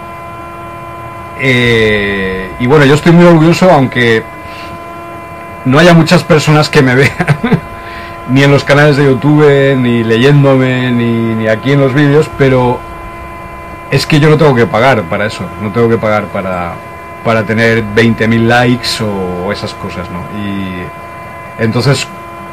[1.39, 4.23] Eh, y bueno, yo estoy muy orgulloso, aunque
[5.65, 7.11] no haya muchas personas que me vean,
[8.29, 12.79] ni en los canales de YouTube, ni leyéndome, ni aquí en los vídeos, pero
[13.93, 16.73] es que yo no tengo que pagar para eso, no tengo que pagar para,
[17.23, 20.19] para tener 20.000 likes o esas cosas, ¿no?
[20.39, 20.83] Y
[21.59, 22.07] entonces,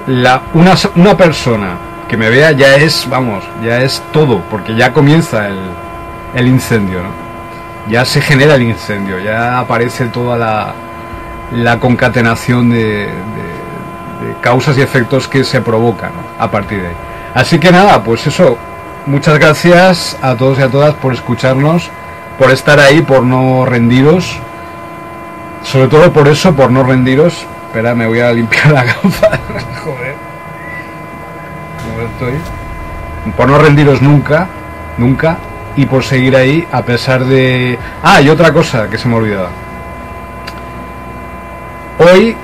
[0.06, 1.76] la, una, una persona
[2.08, 5.48] que me vea ya es, vamos, ya es todo, porque ya comienza
[6.34, 7.10] el, incendio, ¿no?
[7.88, 10.36] Ya se genera el incendio, ya aparece toda
[11.52, 13.08] la, concatenación de,
[14.40, 16.94] causas y efectos que se provocan a partir de ahí.
[17.34, 18.58] Así que nada, pues eso,
[19.06, 21.90] muchas gracias a todos y a todas por escucharnos,
[22.38, 24.40] por estar ahí, por no rendiros
[25.62, 27.46] sobre todo por eso, por no rendiros.
[27.66, 29.38] Espera, me voy a limpiar la gafa.
[29.84, 30.14] Joder.
[31.84, 33.32] ¿Cómo estoy?
[33.36, 34.48] Por no rendiros nunca,
[34.98, 35.38] nunca.
[35.76, 37.78] Y por seguir ahí a pesar de...
[38.02, 39.50] Ah, y otra cosa que se me olvidaba.
[41.98, 42.36] Hoy,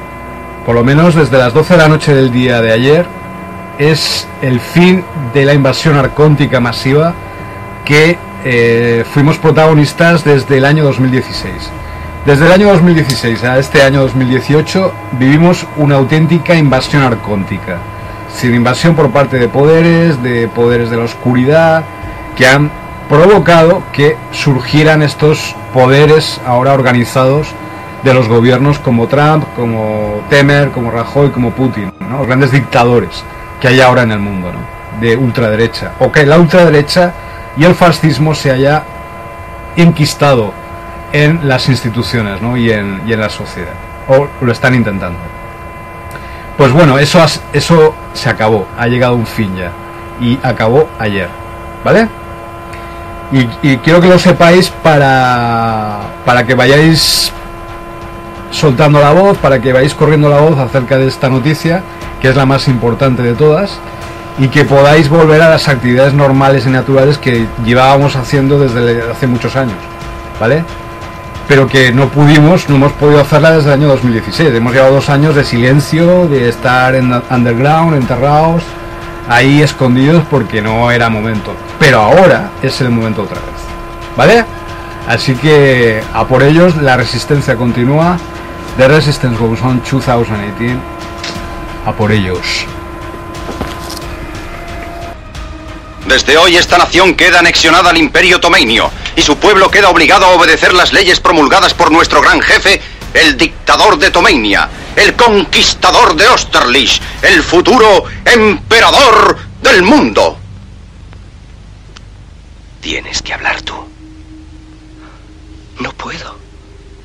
[0.64, 3.06] por lo menos desde las 12 de la noche del día de ayer,
[3.78, 7.14] es el fin de la invasión arcóntica masiva
[7.84, 11.70] que eh, fuimos protagonistas desde el año 2016.
[12.26, 17.78] Desde el año 2016 a este año 2018 vivimos una auténtica invasión arcóntica.
[18.34, 21.84] sin invasión por parte de poderes, de poderes de la oscuridad,
[22.34, 22.72] que han
[23.08, 27.46] provocado que surgieran estos poderes ahora organizados
[28.02, 33.22] de los gobiernos como Trump, como Temer, como Rajoy, como Putin, los grandes dictadores
[33.60, 34.50] que hay ahora en el mundo,
[35.00, 37.12] de ultraderecha, o que la ultraderecha
[37.56, 38.82] y el fascismo se haya
[39.76, 40.65] enquistado
[41.24, 42.56] en las instituciones ¿no?
[42.56, 43.72] y, en, y en la sociedad,
[44.08, 45.18] o lo están intentando.
[46.56, 49.70] Pues bueno, eso, has- eso se acabó, ha llegado un fin ya,
[50.20, 51.28] y acabó ayer,
[51.84, 52.08] ¿vale?
[53.32, 57.32] Y, y quiero que lo sepáis para, para que vayáis
[58.50, 61.82] soltando la voz, para que vayáis corriendo la voz acerca de esta noticia,
[62.20, 63.78] que es la más importante de todas,
[64.38, 69.26] y que podáis volver a las actividades normales y naturales que llevábamos haciendo desde hace
[69.26, 69.76] muchos años,
[70.40, 70.62] ¿vale?
[71.48, 74.52] Pero que no pudimos, no hemos podido hacerla desde el año 2016.
[74.52, 78.62] Hemos llevado dos años de silencio, de estar en underground, enterrados,
[79.28, 81.54] ahí escondidos porque no era momento.
[81.78, 83.60] Pero ahora es el momento otra vez,
[84.16, 84.44] ¿vale?
[85.06, 88.18] Así que a por ellos la resistencia continúa.
[88.76, 90.78] The Resistance Goes On 2018.
[91.86, 92.66] A por ellos.
[96.08, 100.30] Desde hoy esta nación queda anexionada al imperio tomeinio y su pueblo queda obligado a
[100.30, 102.80] obedecer las leyes promulgadas por nuestro gran jefe,
[103.14, 110.38] el dictador de Tomeinia, el conquistador de Osterlich, el futuro emperador del mundo.
[112.80, 113.74] Tienes que hablar tú.
[115.80, 116.38] No puedo.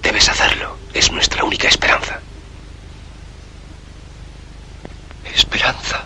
[0.04, 0.78] Debes hacerlo.
[0.93, 2.19] Es nuestra única esperanza.
[5.34, 6.06] Esperanza.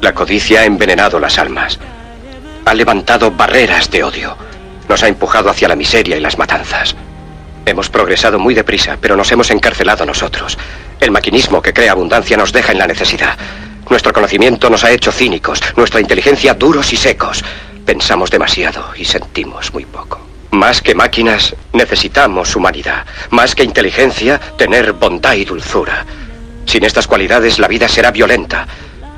[0.00, 1.78] La codicia ha envenenado las almas.
[2.64, 4.36] Ha levantado barreras de odio.
[4.88, 6.94] Nos ha empujado hacia la miseria y las matanzas.
[7.64, 10.56] Hemos progresado muy deprisa, pero nos hemos encarcelado nosotros.
[11.00, 13.36] El maquinismo que crea abundancia nos deja en la necesidad.
[13.90, 17.44] Nuestro conocimiento nos ha hecho cínicos, nuestra inteligencia duros y secos.
[17.84, 20.20] Pensamos demasiado y sentimos muy poco.
[20.50, 23.04] Más que máquinas, necesitamos humanidad.
[23.30, 26.04] Más que inteligencia, tener bondad y dulzura.
[26.66, 28.66] Sin estas cualidades, la vida será violenta.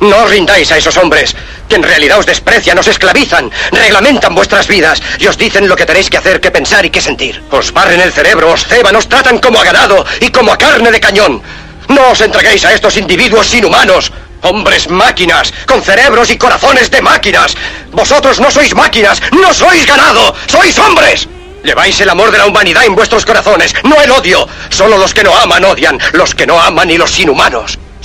[0.00, 1.34] no os rindáis a esos hombres,
[1.68, 5.86] que en realidad os desprecian, os esclavizan, reglamentan vuestras vidas y os dicen lo que
[5.86, 7.42] tenéis que hacer, que pensar y que sentir.
[7.50, 10.90] Os barren el cerebro, os ceban, os tratan como a ganado y como a carne
[10.90, 11.42] de cañón.
[11.88, 14.12] No os entreguéis a estos individuos inhumanos.
[14.42, 17.54] Hombres máquinas, con cerebros y corazones de máquinas.
[17.90, 21.26] Vosotros no sois máquinas, no sois ganado, sois hombres.
[21.64, 24.46] Lleváis el amor de la humanidad en vuestros corazones, no el odio.
[24.68, 27.78] Solo los que no aman odian, los que no aman y los inhumanos.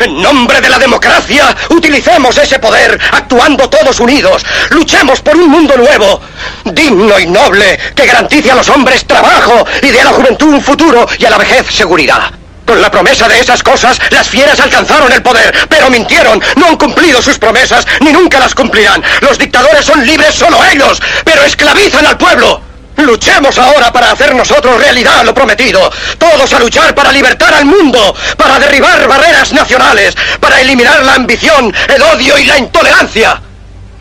[0.00, 4.42] En nombre de la democracia, utilicemos ese poder, actuando todos unidos.
[4.70, 6.22] Luchemos por un mundo nuevo,
[6.64, 10.62] digno y noble, que garantice a los hombres trabajo y dé a la juventud un
[10.62, 12.30] futuro y a la vejez seguridad.
[12.64, 16.76] Con la promesa de esas cosas, las fieras alcanzaron el poder, pero mintieron, no han
[16.76, 19.02] cumplido sus promesas, ni nunca las cumplirán.
[19.20, 22.69] Los dictadores son libres solo ellos, pero esclavizan al pueblo.
[22.96, 25.90] Luchemos ahora para hacer nosotros realidad lo prometido.
[26.18, 31.74] Todos a luchar para libertar al mundo, para derribar barreras nacionales, para eliminar la ambición,
[31.88, 33.40] el odio y la intolerancia.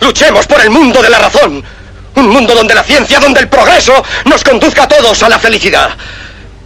[0.01, 1.63] Luchemos por el mundo de la razón.
[2.15, 5.91] Un mundo donde la ciencia, donde el progreso nos conduzca a todos a la felicidad.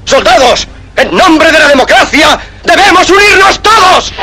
[0.05, 4.13] Soldados, en nombre de la democracia, debemos unirnos todos.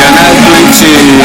[0.00, 1.21] Canal Twitch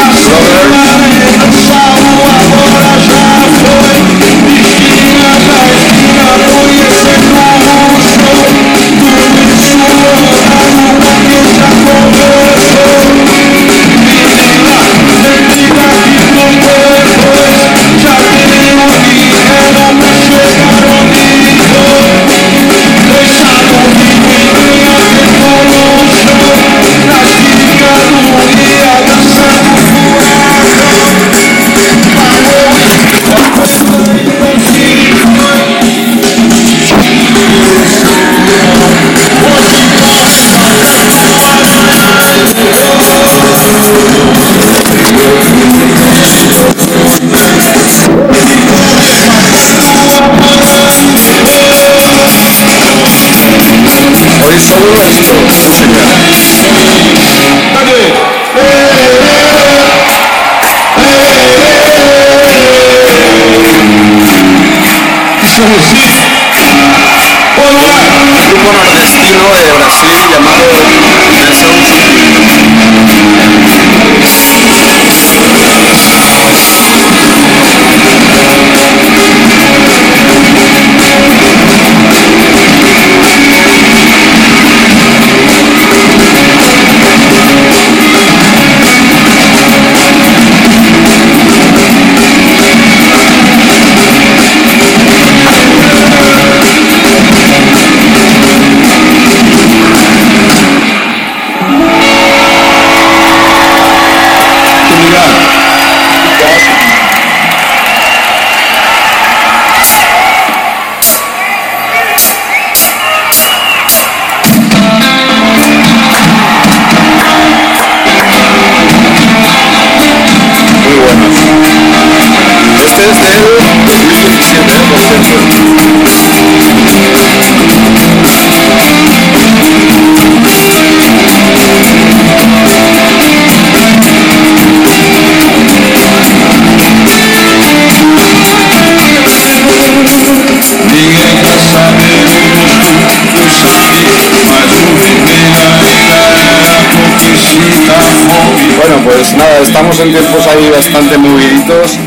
[150.46, 151.98] ahí bastante moviditos.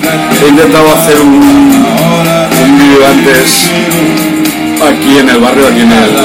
[0.44, 3.66] He intentado hacer un, un vídeo antes
[4.86, 6.16] aquí en el barrio, aquí en el,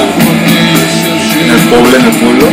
[1.42, 2.46] en el pueblo, en el pueblo.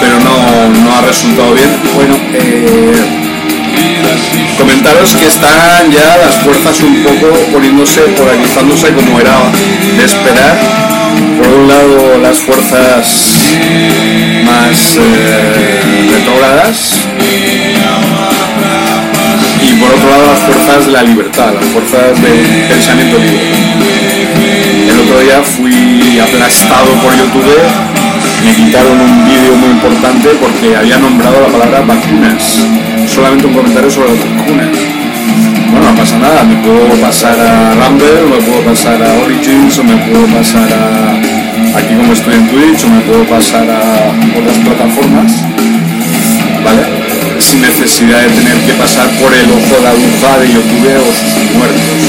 [0.00, 1.70] Pero no, no ha resultado bien.
[1.94, 2.92] Bueno, eh,
[4.58, 9.38] comentaros que están ya las fuerzas un poco poniéndose, polarizándose como era
[9.96, 10.58] de esperar.
[11.38, 13.06] Por un lado las fuerzas
[14.44, 16.24] más eh,
[19.62, 23.64] y por otro lado las fuerzas de la libertad, las fuerzas de pensamiento libre.
[24.90, 27.94] El otro día fui aplastado por YouTube,
[28.44, 32.42] me quitaron un vídeo muy importante porque había nombrado la palabra vacunas,
[33.06, 34.68] solamente un comentario sobre las vacunas.
[35.70, 39.84] bueno, no pasa nada, me puedo pasar a Rumble, me puedo pasar a Origins, o
[39.84, 44.58] me puedo pasar a aquí como estoy en Twitch, o me puedo pasar a otras
[44.58, 45.32] plataformas,
[46.64, 47.13] ¿vale?
[47.60, 51.54] Necesidad de tener que pasar por el ojo de la aguja de YouTube o sus
[51.54, 52.00] muertos.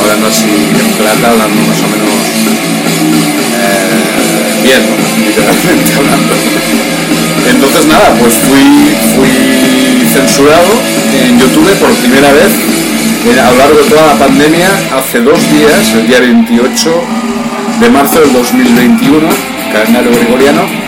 [0.00, 2.10] Hablando así en plata, hablando más o menos
[3.60, 4.82] eh, bien,
[5.26, 6.34] literalmente hablando.
[7.50, 10.80] Entonces nada, pues fui, fui censurado
[11.26, 12.52] en YouTube por primera vez
[13.26, 17.02] eh, a lo largo de toda la pandemia hace dos días, el día 28
[17.80, 19.28] de marzo del 2021,
[19.72, 20.79] calendario gregoriano,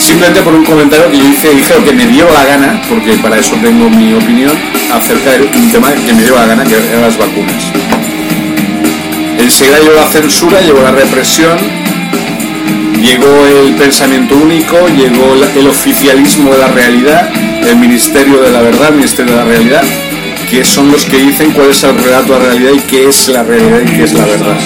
[0.00, 3.12] simplemente por un comentario que yo hice, dije lo que me dio la gana, porque
[3.14, 4.56] para eso tengo mi opinión,
[4.92, 7.70] acerca de un tema que me dio la gana, que eran las vacunas.
[9.38, 11.58] Enseguida llegó la censura, llegó la represión,
[13.00, 17.30] llegó el pensamiento único, llegó el oficialismo de la realidad,
[17.66, 19.82] el ministerio de la verdad, el ministerio de la realidad,
[20.50, 23.28] que son los que dicen cuál es el relato de la realidad y qué es
[23.28, 24.56] la realidad y qué es la verdad.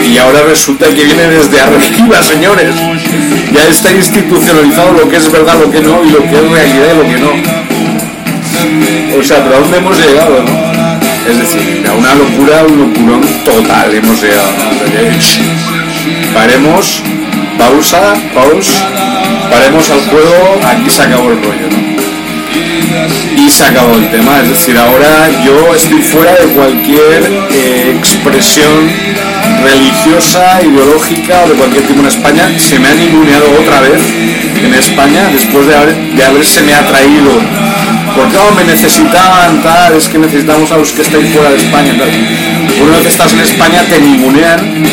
[0.00, 2.74] Y ahora resulta que viene desde arriba, señores.
[3.52, 6.86] Ya está institucionalizado lo que es verdad, lo que no, y lo que es realidad
[6.94, 7.32] y lo que no.
[9.18, 10.72] O sea, ¿pero a dónde hemos llegado, no?
[11.28, 14.50] Es decir, a una locura, un locurón total hemos llegado.
[14.52, 16.34] ¿no?
[16.34, 17.02] Paremos,
[17.58, 18.88] pausa, pausa,
[19.50, 21.81] paremos al juego, aquí se acabó el rollo.
[23.36, 24.40] Y se acabó el tema.
[24.40, 28.90] Es decir, ahora yo estoy fuera de cualquier eh, expresión
[29.62, 32.58] religiosa, ideológica o de cualquier tipo en España.
[32.58, 34.02] Se me han inmuneado otra vez
[34.64, 37.30] en España después de, haber, de haberse me atraído.
[38.14, 41.96] Porque no, me necesitaban, tal, es que necesitamos a los que estáis fuera de España.
[41.96, 42.10] Tal.
[42.82, 44.84] Una vez estás en España te ningunean,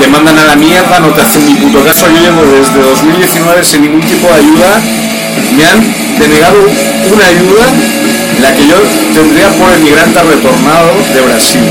[0.00, 2.06] te mandan a la mierda, no te hacen ni puto caso.
[2.06, 4.80] Yo llevo desde 2019 sin ningún tipo de ayuda.
[5.56, 5.80] Me han
[6.18, 6.58] denegado
[7.12, 7.66] una ayuda
[8.40, 8.76] la que yo
[9.14, 11.62] tendría por emigrante retornado de Brasil.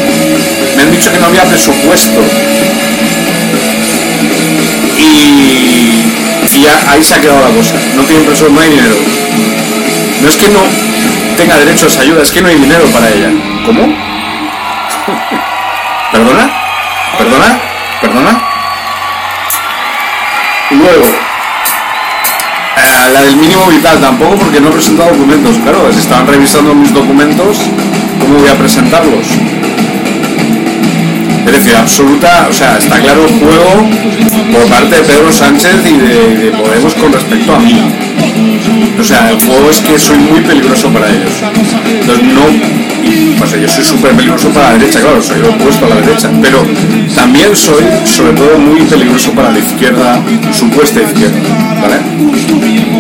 [0.76, 2.22] Me han dicho que no había presupuesto.
[4.98, 5.02] Y,
[6.58, 7.76] y ahí se ha quedado la cosa.
[7.96, 8.96] No tienen presupuesto, no hay dinero.
[10.22, 10.62] No es que no
[11.38, 13.30] tenga derecho a esa ayuda, es que no hay dinero para ella.
[13.66, 13.82] ¿Cómo?
[16.12, 16.50] ¿Perdona?
[17.18, 17.60] ¿Perdona?
[18.02, 18.44] ¿Perdona?
[20.72, 21.08] Luego,
[23.14, 25.58] la del mínimo vital tampoco porque no he presentado documentos.
[25.58, 27.58] Claro, si estaban revisando mis documentos,
[28.20, 29.28] ¿cómo voy a presentarlos?
[31.46, 33.88] Es decir, absoluta, o sea, está claro el juego
[34.52, 37.82] por parte de Pedro Sánchez y de, de Podemos con respecto a mí.
[39.00, 41.32] O sea, el juego es que soy muy peligroso para ellos.
[41.86, 42.42] Entonces no,
[43.38, 46.66] pues yo soy súper peligroso para la derecha, claro, soy opuesto a la derecha, pero
[47.16, 50.20] también soy sobre todo muy peligroso para la izquierda,
[50.52, 51.38] supuesta izquierda.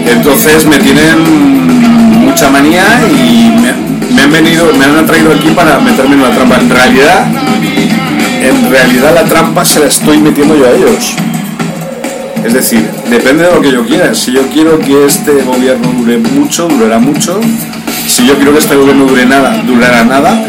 [0.05, 5.79] Entonces me tienen mucha manía y me, me han venido, me han atraído aquí para
[5.79, 6.57] meterme en una trampa.
[6.59, 7.27] En realidad,
[8.41, 11.15] en realidad la trampa se la estoy metiendo yo a ellos.
[12.45, 14.13] Es decir, depende de lo que yo quiera.
[14.13, 17.39] Si yo quiero que este gobierno dure mucho, durará mucho.
[18.17, 20.43] Si yo quiero que este gobierno dure nada, durará nada.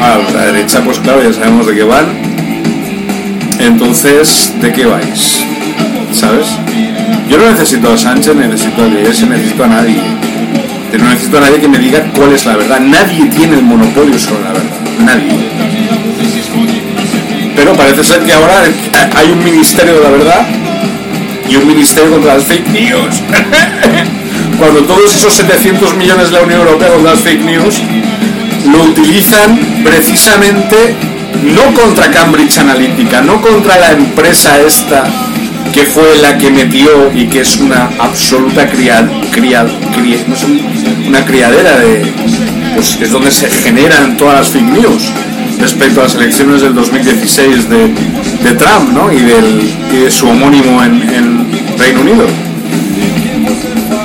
[0.00, 2.06] A la derecha, pues claro, ya sabemos de qué van.
[3.60, 5.44] Entonces, ¿de qué vais?
[6.10, 6.48] ¿Sabes?
[7.30, 10.00] Yo no necesito a Sánchez, necesito a Iglesia, necesito a nadie.
[10.90, 12.80] Pero no necesito a nadie que me diga cuál es la verdad.
[12.80, 14.80] Nadie tiene el monopolio sobre la verdad.
[14.98, 15.38] Nadie.
[17.54, 18.64] Pero parece ser que ahora
[19.14, 20.44] hay un ministerio de la verdad
[21.48, 23.22] y un ministerio contra las fake news.
[24.58, 27.80] Cuando todos esos 700 millones de la Unión Europea contra las fake news
[28.72, 30.94] lo utilizan precisamente
[31.54, 35.04] no contra Cambridge Analytica, no contra la empresa esta
[35.72, 40.46] que fue la que metió y que es una absoluta criad, criad, cri- no sé,
[41.06, 42.02] una criadera de
[42.74, 45.02] pues es donde se generan todas las fake news
[45.60, 49.12] respecto a las elecciones del 2016 de, de Trump ¿no?
[49.12, 51.46] y, del, y de su homónimo en, en
[51.78, 52.26] Reino Unido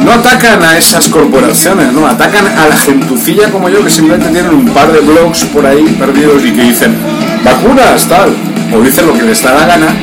[0.03, 4.53] no atacan a esas corporaciones, no atacan a la gentucilla como yo que simplemente tienen
[4.53, 6.95] un par de blogs por ahí perdidos y que dicen
[7.43, 8.35] vacunas tal
[8.73, 9.95] o dicen lo que les da la gana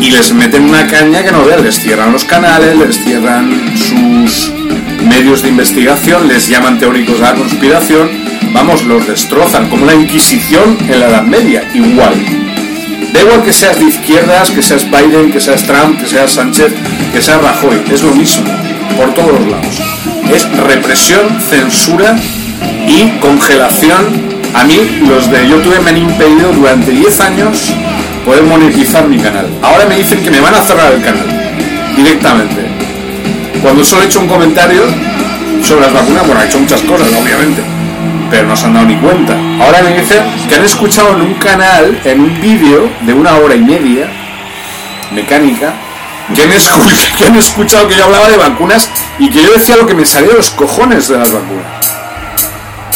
[0.00, 4.52] y les meten una caña que no vean, les cierran los canales, les cierran sus
[5.08, 8.10] medios de investigación, les llaman teóricos a la conspiración,
[8.52, 12.14] vamos, los destrozan como la Inquisición en la Edad Media, igual.
[13.12, 16.72] Da igual que seas de izquierdas, que seas Biden, que seas Trump, que seas Sánchez,
[17.12, 18.44] que seas Rajoy, es lo mismo,
[18.96, 19.80] por todos lados.
[20.32, 22.16] Es represión, censura
[22.86, 24.34] y congelación.
[24.54, 27.72] A mí los de YouTube me han impedido durante 10 años
[28.24, 29.46] poder monetizar mi canal.
[29.62, 31.26] Ahora me dicen que me van a cerrar el canal
[31.96, 32.66] directamente.
[33.62, 34.82] Cuando solo he hecho un comentario
[35.62, 37.62] sobre las vacunas, bueno, he hecho muchas cosas, obviamente
[38.30, 39.36] pero no se han dado ni cuenta.
[39.60, 40.18] Ahora me dicen
[40.48, 44.08] que han escuchado en un canal, en un vídeo de una hora y media,
[45.12, 45.74] mecánica,
[46.34, 49.94] que han, han escuchado que yo hablaba de vacunas y que yo decía lo que
[49.94, 51.66] me salía de los cojones de las vacunas.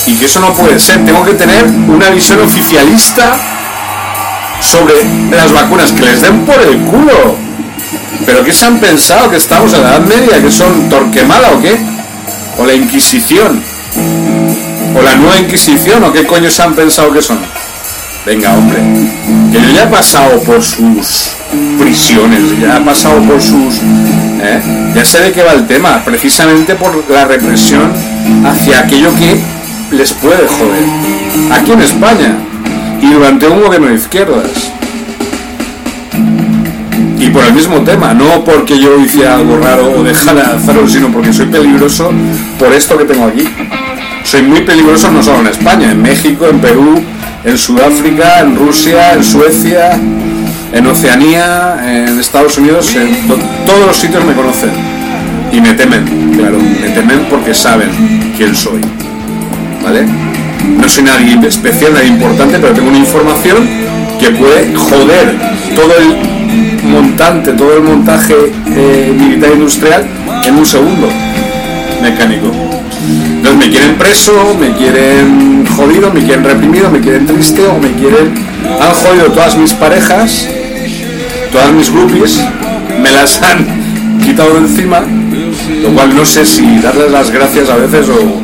[0.06, 3.38] Y que eso no puede ser, tengo que tener una visión oficialista
[4.60, 4.94] sobre
[5.30, 7.36] las vacunas, que les den por el culo.
[8.24, 9.30] ¿Pero qué se han pensado?
[9.30, 10.42] ¿Que estamos en la Edad Media?
[10.42, 11.78] ¿Que son Torquemada o qué?
[12.58, 13.62] ¿O la Inquisición?
[14.96, 16.02] ¿O la Nueva Inquisición?
[16.04, 17.38] ¿O qué coño se han pensado que son?
[18.28, 18.76] Venga, hombre.
[19.50, 21.30] Que ya he pasado por sus
[21.80, 23.76] prisiones, ya he pasado por sus...
[24.42, 24.92] ¿eh?
[24.94, 27.90] Ya sé de qué va el tema, precisamente por la represión
[28.44, 29.40] hacia aquello que
[29.96, 30.84] les puede joder.
[31.54, 32.36] Aquí en España
[33.00, 34.72] y durante un gobierno de izquierdas.
[37.18, 40.86] Y por el mismo tema, no porque yo hiciera algo raro o dejara de hacerlo,
[40.86, 42.12] sino porque soy peligroso
[42.58, 43.48] por esto que tengo aquí.
[44.22, 47.02] Soy muy peligroso no solo en España, en México, en Perú,
[47.44, 49.92] en Sudáfrica, en Rusia, en Suecia,
[50.72, 54.70] en Oceanía, en Estados Unidos, en to- todos los sitios me conocen.
[55.52, 56.04] Y me temen,
[56.36, 57.88] claro, me temen porque saben
[58.36, 58.80] quién soy.
[59.82, 60.04] ¿Vale?
[60.76, 63.66] No soy nadie especial, nadie importante, pero tengo una información
[64.20, 65.36] que puede joder
[65.74, 68.34] todo el montante, todo el montaje
[68.66, 70.04] eh, militar industrial
[70.44, 71.08] en un segundo
[72.02, 72.50] mecánico.
[73.06, 77.92] Entonces me quieren preso, me quieren jodido, me quieren reprimido, me quieren triste o me
[77.92, 78.34] quieren...
[78.80, 80.48] Han jodido todas mis parejas,
[81.52, 82.40] todas mis groupies,
[83.00, 85.00] me las han quitado de encima,
[85.82, 88.42] lo cual no sé si darles las gracias a veces o,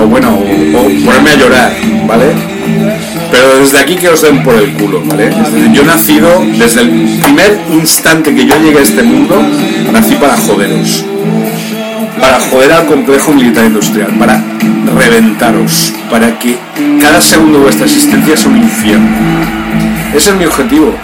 [0.00, 1.72] o, bueno, o, ponerme a llorar,
[2.06, 2.26] ¿vale?
[3.30, 5.30] Pero desde aquí que os den por el culo, ¿vale?
[5.72, 9.36] Yo nacido, desde el primer instante que yo llegué a este mundo,
[9.92, 11.04] nací para joderos.
[12.20, 14.42] Para joder al complejo militar industrial, para
[14.98, 16.58] reventaros, para que
[17.00, 19.16] cada segundo de vuestra existencia sea un infierno.
[20.14, 20.94] Ese es mi objetivo.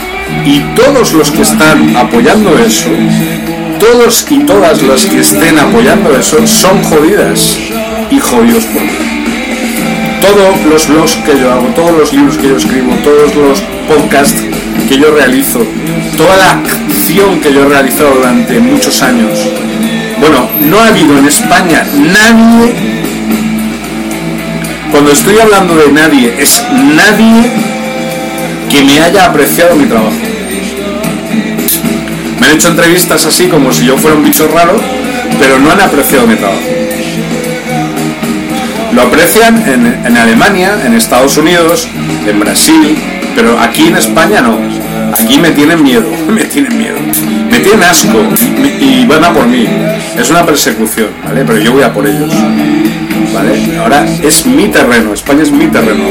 [0.46, 2.88] Y todos los que están apoyando eso,
[3.78, 7.58] todos y todas las que estén apoyando eso, son jodidas
[8.10, 9.22] y jodidos por mí
[10.22, 14.40] todos los blogs que yo hago, todos los libros que yo escribo, todos los podcasts
[14.88, 15.66] que yo realizo,
[16.16, 19.38] toda la acción que yo he realizado durante muchos años.
[20.22, 22.74] Bueno, no ha habido en España nadie,
[24.92, 27.50] cuando estoy hablando de nadie, es nadie
[28.70, 30.14] que me haya apreciado mi trabajo.
[32.38, 34.80] Me han hecho entrevistas así como si yo fuera un bicho raro,
[35.40, 36.62] pero no han apreciado mi trabajo.
[38.92, 39.60] Lo aprecian
[40.06, 41.88] en, Alemania, en Estados Unidos,
[42.28, 42.96] en Brasil,
[43.34, 44.56] pero aquí en España no.
[45.20, 46.98] Aquí me tienen miedo, me tienen miedo.
[47.50, 48.22] Me tienen asco
[48.78, 49.66] y van a por mí.
[50.16, 51.44] Es una persecución, ¿vale?
[51.46, 52.32] Pero yo voy a por ellos.
[53.34, 53.78] ¿Vale?
[53.78, 56.04] Ahora es mi terreno, España es mi terreno.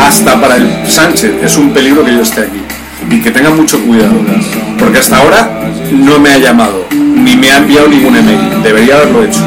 [0.00, 2.60] Hasta para el Sánchez es un peligro que yo esté aquí.
[3.08, 4.14] Y que tenga mucho cuidado.
[4.78, 8.62] Porque hasta ahora no me ha llamado, ni me ha enviado ningún email.
[8.62, 9.40] Debería haberlo hecho.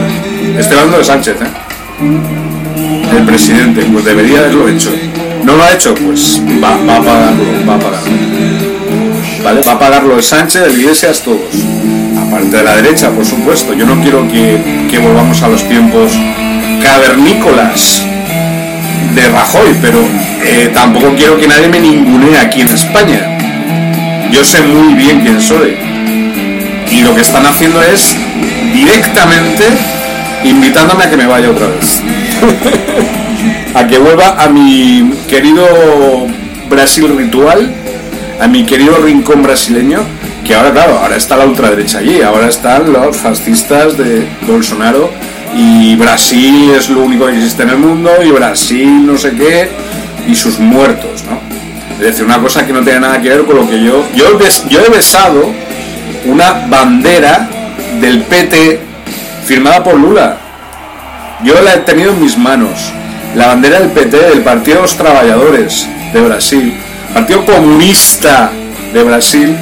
[0.58, 3.18] Estoy hablando de Sánchez, ¿eh?
[3.18, 4.92] el presidente, pues debería haberlo hecho.
[5.44, 8.12] No lo ha hecho, pues va, va a pagarlo, va a pagarlo.
[9.44, 9.62] ¿Vale?
[9.62, 11.40] Va a pagarlo el Sánchez, el Iglesias, todos.
[12.34, 13.76] Aparte de la derecha, por supuesto.
[13.76, 16.14] Yo no quiero que, que volvamos a los tiempos
[16.82, 18.04] cavernícolas
[19.14, 20.00] de Rajoy, pero
[20.44, 23.38] eh, tampoco quiero que nadie me ningunee aquí en España.
[24.32, 25.78] Yo sé muy bien quién soy.
[26.90, 28.18] Y lo que están haciendo es
[28.74, 29.66] directamente
[30.44, 32.02] invitándome a que me vaya otra vez.
[33.76, 35.68] a que vuelva a mi querido
[36.68, 37.72] Brasil ritual,
[38.42, 40.04] a mi querido rincón brasileño,
[40.46, 45.10] que ahora, claro, ahora está la ultraderecha allí, ahora están los fascistas de Bolsonaro
[45.56, 49.70] y Brasil es lo único que existe en el mundo y Brasil no sé qué
[50.28, 51.40] y sus muertos, ¿no?
[51.94, 54.06] Es decir, una cosa que no tiene nada que ver con lo que yo...
[54.16, 54.38] Yo,
[54.70, 55.52] yo he besado
[56.26, 57.48] una bandera
[58.02, 58.80] del PT
[59.46, 60.38] firmada por Lula.
[61.44, 62.92] Yo la he tenido en mis manos.
[63.36, 66.74] La bandera del PT, del Partido de los Trabajadores de Brasil,
[67.14, 68.52] Partido Comunista
[68.94, 69.56] de Brasil,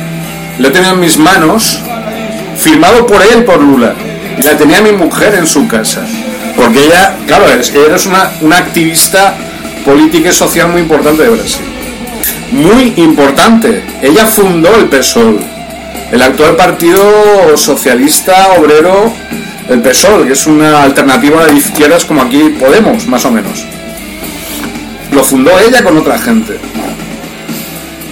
[0.61, 1.79] lo he tenido en mis manos,
[2.57, 3.93] firmado por él, por Lula.
[4.37, 6.05] Y la tenía mi mujer en su casa.
[6.55, 9.35] Porque ella, claro, es- ella una, una activista
[9.85, 11.61] política y social muy importante de Brasil.
[12.51, 13.83] Muy importante.
[14.01, 15.39] Ella fundó el PSOL,
[16.11, 19.13] el actual Partido Socialista Obrero
[19.69, 23.63] el PSOL, que es una alternativa de izquierdas como aquí Podemos, más o menos.
[25.13, 26.57] Lo fundó ella con otra gente.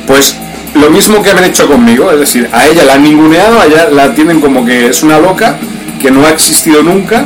[0.07, 0.35] Pues
[0.80, 3.89] lo mismo que han hecho conmigo, es decir, a ella la han ninguneado, a ella
[3.89, 5.57] la tienen como que es una loca,
[6.01, 7.25] que no ha existido nunca,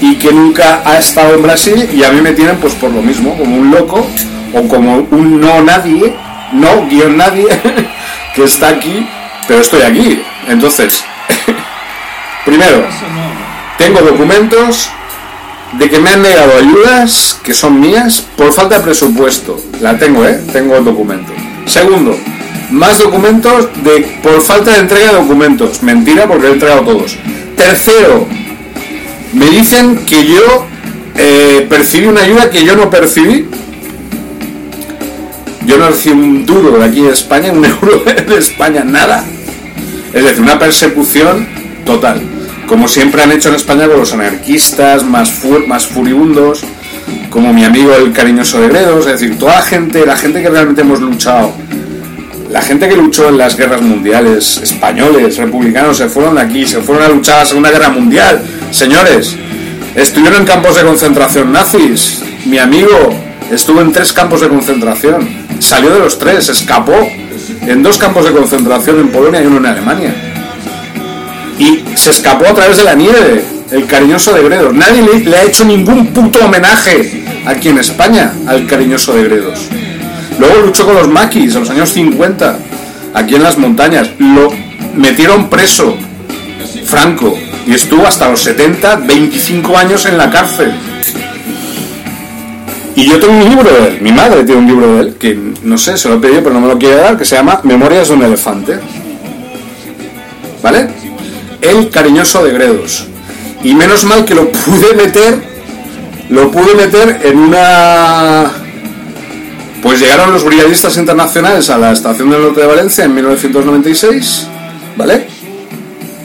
[0.00, 3.02] y que nunca ha estado en Brasil y a mí me tienen pues por lo
[3.02, 4.06] mismo, como un loco
[4.54, 6.14] o como un no nadie,
[6.52, 7.48] no guion nadie,
[8.34, 9.06] que está aquí,
[9.46, 10.22] pero estoy aquí.
[10.48, 11.04] Entonces,
[12.44, 12.84] primero,
[13.78, 14.90] tengo documentos
[15.72, 19.56] de que me han negado ayudas que son mías por falta de presupuesto.
[19.80, 20.40] La tengo, ¿eh?
[20.52, 21.32] Tengo el documento.
[21.66, 22.18] Segundo,
[22.70, 25.82] más documentos de por falta de entrega de documentos.
[25.82, 27.16] Mentira porque he entregado todos.
[27.56, 28.26] Tercero,
[29.32, 30.66] me dicen que yo
[31.16, 33.46] eh, percibí una ayuda que yo no percibí.
[35.66, 39.24] Yo no recibí un duro de aquí de España, un euro de España, nada.
[40.12, 41.46] Es decir, una persecución
[41.84, 42.20] total.
[42.66, 46.62] Como siempre han hecho en España con los anarquistas más, fu- más furibundos,
[47.28, 50.48] como mi amigo el cariñoso de Gredos, es decir, toda la gente, la gente que
[50.48, 51.52] realmente hemos luchado,
[52.50, 56.80] la gente que luchó en las guerras mundiales, españoles, republicanos, se fueron de aquí, se
[56.80, 58.42] fueron a luchar a la Segunda Guerra Mundial.
[58.72, 59.36] Señores,
[59.94, 62.22] estuvieron en campos de concentración nazis.
[62.46, 63.14] Mi amigo
[63.52, 65.28] estuvo en tres campos de concentración.
[65.60, 66.96] Salió de los tres, escapó
[67.62, 70.14] en dos campos de concentración en Polonia y uno en Alemania.
[71.58, 74.74] Y se escapó a través de la nieve, el cariñoso de Gredos.
[74.74, 79.68] Nadie le, ha hecho ningún puto homenaje aquí en España al cariñoso de Gredos.
[80.40, 82.58] Luego luchó con los maquis en los años 50,
[83.12, 84.08] aquí en las montañas.
[84.18, 84.50] Lo
[84.96, 85.94] metieron preso,
[86.86, 90.72] Franco, y estuvo hasta los 70, 25 años en la cárcel.
[92.96, 95.38] Y yo tengo un libro de él, mi madre tiene un libro de él, que
[95.62, 97.60] no sé, se lo he pedido pero no me lo quiere dar, que se llama
[97.62, 98.78] Memorias de un elefante.
[100.62, 100.88] ¿Vale?
[101.60, 103.06] El cariñoso de Gredos.
[103.62, 105.38] Y menos mal que lo pude meter,
[106.30, 108.50] lo pude meter en una
[109.82, 114.46] pues llegaron los brigadistas internacionales a la estación del norte de Valencia en 1996,
[114.96, 115.26] ¿vale?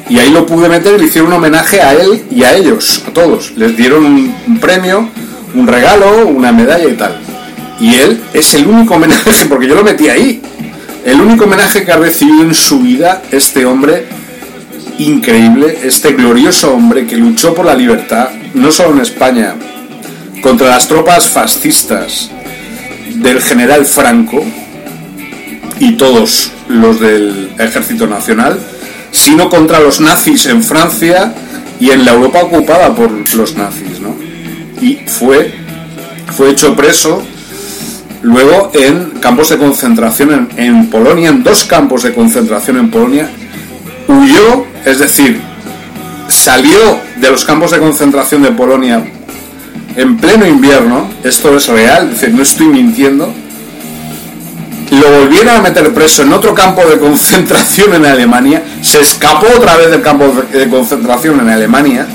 [0.10, 3.03] Y ahí lo pude meter y le hicieron un homenaje a él y a ellos,
[3.08, 3.53] a todos.
[3.56, 5.10] Les dieron un, un premio,
[5.53, 7.20] un regalo, una medalla y tal.
[7.80, 10.41] Y él es el único homenaje, porque yo lo metí ahí,
[11.06, 14.08] el único homenaje que ha recibido en su vida este hombre
[14.97, 19.56] increíble, este glorioso hombre que luchó por la libertad, no solo en España,
[20.41, 22.32] contra las tropas fascistas,
[23.16, 24.43] del general Franco
[25.80, 28.59] y todos los del Ejército Nacional,
[29.11, 31.34] sino contra los nazis en Francia
[31.80, 34.16] y en la Europa ocupada por los nazis, ¿no?
[34.82, 35.53] Y fue,
[36.36, 37.24] fue hecho preso
[38.22, 43.30] luego en campos de concentración en, en Polonia, en dos campos de concentración en Polonia,
[44.07, 45.39] huyó, es decir,
[46.28, 49.03] salió de los campos de concentración de Polonia
[49.96, 53.34] en pleno invierno, esto es real, no estoy mintiendo,
[54.91, 59.78] lo volvieron a meter preso en otro campo de concentración en Alemania, se escapó otra
[59.78, 62.08] vez del campo de concentración en Alemania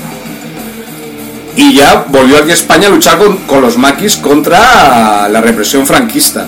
[1.55, 6.47] y ya volvió aquí a España a luchar con, los maquis contra la represión franquista.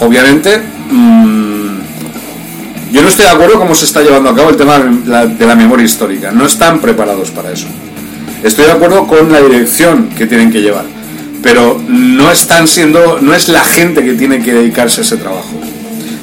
[0.00, 1.78] Obviamente, mmm,
[2.90, 5.54] yo no estoy de acuerdo cómo se está llevando a cabo el tema de la
[5.54, 7.66] memoria histórica, no están preparados para eso.
[8.42, 10.84] Estoy de acuerdo con la dirección que tienen que llevar,
[11.42, 15.60] pero no están siendo, no es la gente que tiene que dedicarse a ese trabajo.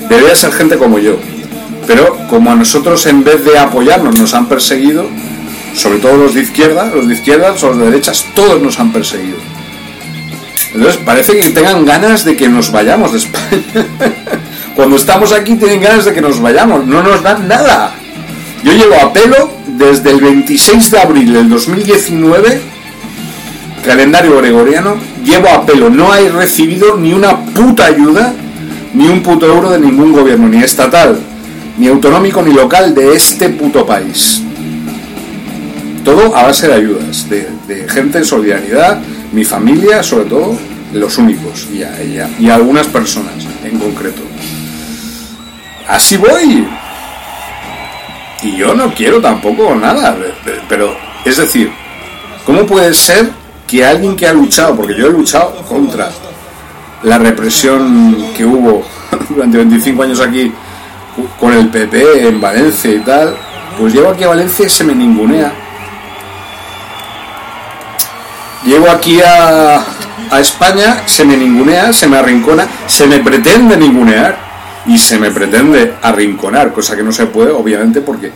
[0.09, 1.17] Debería ser gente como yo.
[1.87, 5.05] Pero como a nosotros en vez de apoyarnos nos han perseguido,
[5.75, 9.37] sobre todo los de izquierda, los de izquierda, los de derechas, todos nos han perseguido.
[10.73, 13.61] Entonces parece que tengan ganas de que nos vayamos de España.
[14.75, 17.93] Cuando estamos aquí tienen ganas de que nos vayamos, no nos dan nada.
[18.65, 22.61] Yo llevo a pelo desde el 26 de abril del 2019,
[23.85, 28.33] calendario gregoriano, llevo a pelo, no he recibido ni una puta ayuda,
[28.95, 31.15] ni un puto euro de ningún gobierno, ni estatal,
[31.77, 34.41] ni autonómico, ni local de este puto país.
[36.03, 38.99] Todo a base de ayudas, de, gente en solidaridad,
[39.31, 40.57] mi familia sobre todo,
[40.91, 44.23] los únicos, y, a, y, a, y a algunas personas en concreto.
[45.87, 46.65] Así voy.
[48.45, 50.15] Y yo no quiero tampoco nada,
[50.69, 51.71] pero es decir,
[52.45, 53.31] ¿cómo puede ser
[53.65, 56.11] que alguien que ha luchado, porque yo he luchado contra
[57.01, 58.83] la represión que hubo
[59.29, 60.51] durante 25 años aquí
[61.39, 63.35] con el PP en Valencia y tal,
[63.79, 65.51] pues llego aquí a Valencia y se me ningunea.
[68.63, 69.83] Llego aquí a,
[70.29, 74.44] a España, se me ningunea, se me arrincona, se me pretende ningunear
[74.87, 78.31] y se me pretende arrinconar, cosa que no se puede, obviamente, porque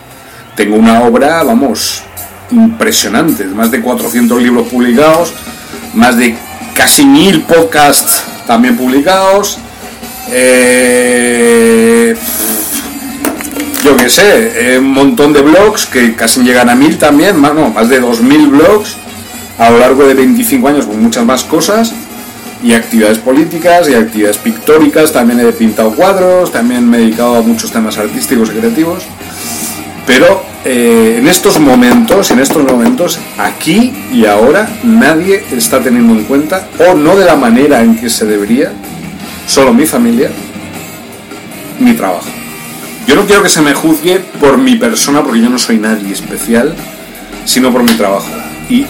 [0.55, 2.03] tengo una obra, vamos,
[2.51, 5.33] impresionante, más de 400 libros publicados,
[5.93, 6.35] más de
[6.73, 9.59] casi mil podcasts también publicados,
[10.31, 12.15] eh,
[13.83, 17.53] yo qué sé, eh, un montón de blogs que casi llegan a mil también, más,
[17.53, 18.97] no, más de 2.000 blogs,
[19.57, 21.93] a lo largo de 25 años con muchas más cosas
[22.61, 27.41] y actividades políticas y actividades pictóricas, también he pintado cuadros, también me he dedicado a
[27.41, 29.03] muchos temas artísticos y creativos.
[30.05, 36.23] Pero eh, en estos momentos, en estos momentos, aquí y ahora, nadie está teniendo en
[36.25, 38.71] cuenta, o no de la manera en que se debería,
[39.47, 40.29] solo mi familia,
[41.79, 42.27] mi trabajo.
[43.07, 46.13] Yo no quiero que se me juzgue por mi persona, porque yo no soy nadie
[46.13, 46.75] especial,
[47.45, 48.27] sino por mi trabajo.
[48.69, 48.85] Y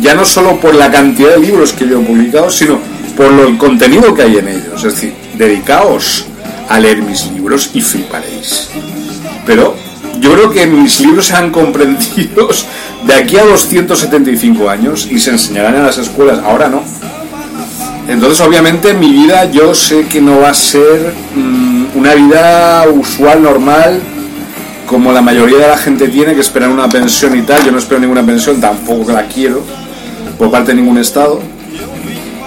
[0.00, 2.78] ya no solo por la cantidad de libros que yo he publicado, sino
[3.16, 4.84] por lo, el contenido que hay en ellos.
[4.84, 6.26] Es decir, dedicaos
[6.68, 8.70] a leer mis libros y fliparéis.
[9.46, 9.76] Pero
[10.20, 12.66] yo creo que mis libros serán comprendidos
[13.06, 16.40] de aquí a 275 años y se enseñarán en las escuelas.
[16.44, 16.82] Ahora no.
[18.08, 23.42] Entonces, obviamente, mi vida yo sé que no va a ser mm, una vida usual,
[23.42, 24.00] normal,
[24.86, 27.64] como la mayoría de la gente tiene, que esperar una pensión y tal.
[27.64, 29.62] Yo no espero ninguna pensión, tampoco la quiero,
[30.38, 31.40] por parte de ningún estado.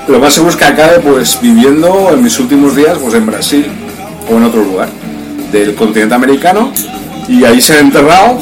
[0.07, 3.65] Lo más seguro es que acabe pues viviendo en mis últimos días pues en Brasil
[4.31, 4.89] o en otro lugar
[5.51, 6.71] del continente americano
[7.27, 8.39] y ahí ser enterrado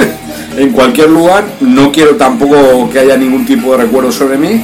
[0.56, 1.44] en cualquier lugar.
[1.60, 4.62] No quiero tampoco que haya ningún tipo de recuerdo sobre mí,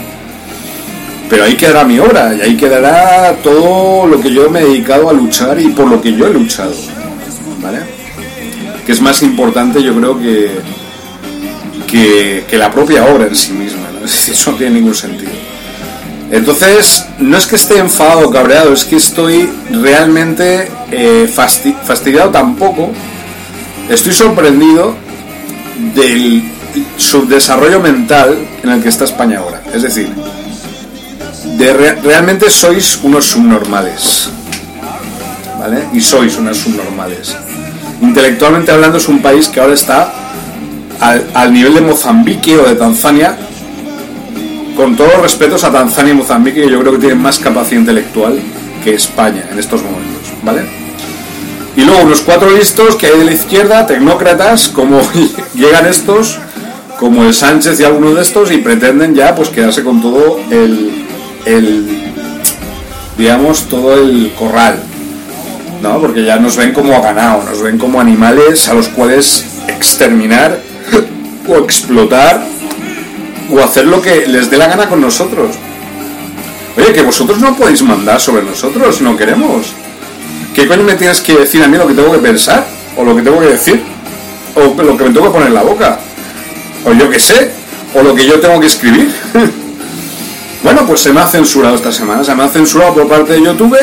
[1.29, 5.11] pero ahí quedará mi obra y ahí quedará todo lo que yo me he dedicado
[5.11, 6.75] a luchar y por lo que yo he luchado,
[7.63, 7.81] ¿vale?
[8.87, 10.51] Que es más importante, yo creo que,
[12.49, 13.78] que la propia obra en sí misma,
[14.29, 15.31] eso no tiene ningún sentido.
[16.31, 22.31] Entonces, no es que esté enfadado o cabreado, es que estoy realmente eh, fasti- fastidiado
[22.31, 22.91] tampoco.
[23.89, 24.95] Estoy sorprendido
[25.95, 26.43] del
[26.99, 29.63] subdesarrollo mental en el que está España ahora.
[29.73, 30.11] Es decir,
[31.57, 34.29] de re- realmente sois unos subnormales.
[35.59, 35.89] ¿Vale?
[35.95, 37.35] Y sois unos subnormales.
[38.03, 40.13] Intelectualmente hablando, es un país que ahora está
[41.35, 43.37] al nivel de Mozambique o de Tanzania,
[44.79, 47.81] con todos los respetos a Tanzania y Mozambique, que yo creo que tienen más capacidad
[47.81, 48.39] intelectual
[48.85, 50.63] que España en estos momentos, ¿vale?
[51.75, 55.01] Y luego unos cuatro listos que hay de la izquierda, tecnócratas, como
[55.57, 56.39] llegan estos,
[56.97, 61.05] como el Sánchez y algunos de estos, y pretenden ya pues quedarse con todo el,
[61.45, 62.13] el
[63.19, 64.79] digamos, todo el corral,
[65.83, 66.01] ¿no?
[66.01, 70.57] Porque ya nos ven como a ganado, nos ven como animales a los cuales exterminar
[71.49, 72.58] o explotar
[73.51, 75.57] o hacer lo que les dé la gana con nosotros.
[76.77, 79.67] Oye, que vosotros no podéis mandar sobre nosotros no queremos.
[80.55, 82.67] ¿Qué coño me tienes que decir a mí lo que tengo que pensar?
[82.97, 83.83] ¿O lo que tengo que decir?
[84.55, 85.99] ¿O lo que me tengo que poner en la boca?
[86.85, 87.51] ¿O yo qué sé?
[87.95, 89.13] ¿O lo que yo tengo que escribir?
[90.63, 92.25] bueno, pues se me ha censurado esta semana.
[92.25, 93.77] Se me ha censurado por parte de YouTube.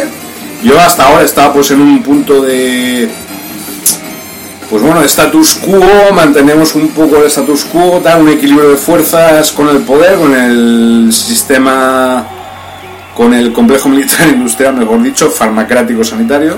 [0.64, 3.10] Yo hasta ahora estaba pues en un punto de
[4.70, 9.52] pues bueno, status quo, mantenemos un poco el status quo, tal, un equilibrio de fuerzas
[9.52, 12.28] con el poder, con el sistema,
[13.16, 16.58] con el complejo militar industrial, mejor dicho, farmacrático sanitario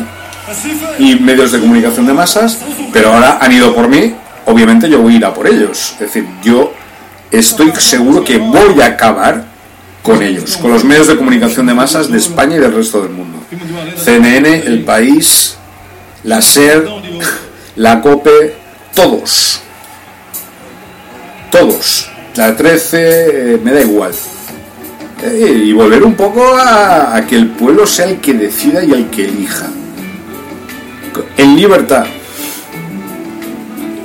[0.97, 2.60] y medios de comunicación de masas,
[2.93, 4.14] pero ahora han ido por mí,
[4.45, 5.93] obviamente yo voy a ir a por ellos.
[5.93, 6.74] Es decir, yo
[7.32, 9.45] estoy seguro que voy a acabar
[10.01, 13.12] con ellos, con los medios de comunicación de masas de España y del resto del
[13.12, 13.39] mundo.
[13.97, 15.58] CNN, El País,
[16.24, 16.88] la SER,
[17.78, 18.55] la COPE,
[18.95, 19.61] todos.
[21.51, 22.09] Todos.
[22.36, 22.97] La 13,
[23.53, 24.11] eh, me da igual.
[25.23, 28.91] Eh, y volver un poco a, a que el pueblo sea el que decida y
[28.91, 29.67] el que elija.
[31.38, 32.05] En libertad.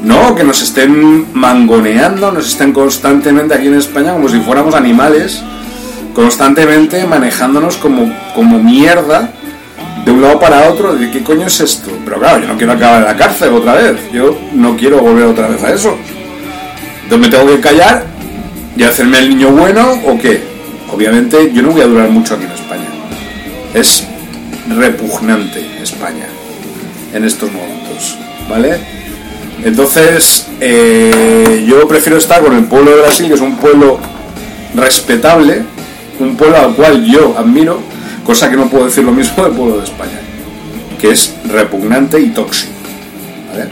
[0.02, 5.42] No, que nos estén mangoneando, nos estén constantemente aquí en España como si fuéramos animales,
[6.14, 9.32] constantemente manejándonos como, como mierda
[10.04, 11.90] de un lado para otro, de qué coño es esto.
[12.04, 15.26] Pero claro, yo no quiero acabar en la cárcel otra vez, yo no quiero volver
[15.26, 15.96] otra vez a eso.
[17.04, 18.06] Entonces me tengo que callar
[18.76, 20.42] y hacerme el niño bueno o qué.
[20.92, 22.88] Obviamente yo no voy a durar mucho aquí en España.
[23.74, 24.06] Es
[24.68, 26.26] repugnante España
[27.12, 28.16] en estos momentos,
[28.48, 28.78] ¿vale?
[29.64, 33.98] Entonces eh, yo prefiero estar con el pueblo de Brasil, que es un pueblo
[34.74, 35.62] respetable,
[36.18, 37.80] un pueblo al cual yo admiro,
[38.24, 40.20] cosa que no puedo decir lo mismo del pueblo de España,
[41.00, 42.72] que es repugnante y tóxico.
[43.50, 43.68] ¿vale?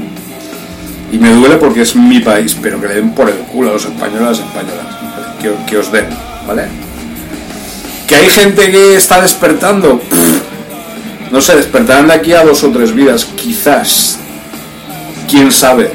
[1.13, 3.73] Y me duele porque es mi país, pero que le den por el culo a
[3.75, 4.87] los españoles, a las españolas,
[5.67, 6.07] que, os den,
[6.47, 6.65] ¿vale?
[8.07, 10.01] Que hay gente que está despertando,
[11.31, 14.19] no sé, despertarán de aquí a dos o tres vidas, quizás,
[15.29, 15.91] quién sabe,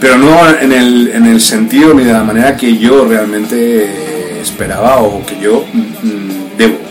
[0.00, 4.98] pero no en el, en el sentido ni de la manera que yo realmente esperaba
[4.98, 6.83] o que yo mm, debo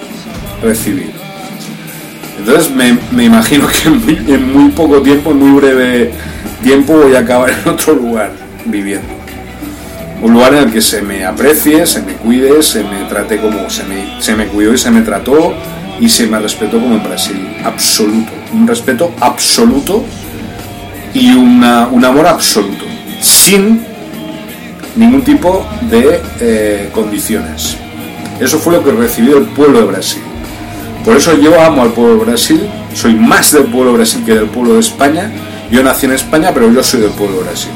[0.63, 1.11] recibir.
[2.39, 3.89] Entonces me, me imagino que
[4.33, 6.11] en muy, poco tiempo, en muy breve
[6.63, 8.31] tiempo, voy a acabar en otro lugar
[8.65, 9.07] viviendo.
[10.21, 13.69] un lugar en el que se me aprecie, se me cuide, se me trate como
[13.69, 15.53] se me, se me cuidó y se me trató
[15.99, 17.37] y se me respetó como en Brasil.
[17.63, 18.31] Absoluto.
[18.53, 20.03] Un respeto absoluto
[21.13, 22.85] y una- un amor absoluto.
[23.21, 23.81] Sin
[24.95, 27.77] ningún tipo de eh, condiciones.
[28.39, 30.21] Eso fue lo que recibió el pueblo de Brasil.
[31.03, 34.33] Por eso yo amo al pueblo de Brasil, soy más del pueblo de Brasil que
[34.35, 35.31] del pueblo de España.
[35.69, 37.71] Yo nací en España, pero yo soy del pueblo de Brasil.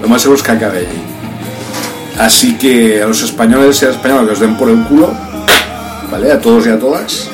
[0.00, 1.02] Lo más seguro es que acabe allí.
[2.18, 5.12] Así que a los españoles y a las españolas que os den por el culo,
[6.10, 6.32] ¿vale?
[6.32, 7.28] A todos y a todas.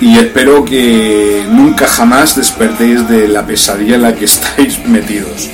[0.00, 5.50] Y espero que nunca jamás despertéis de la pesadilla en la que estáis metidos.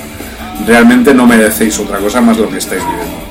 [0.67, 3.23] Realmente no merecéis otra cosa más lo que estáis viviendo.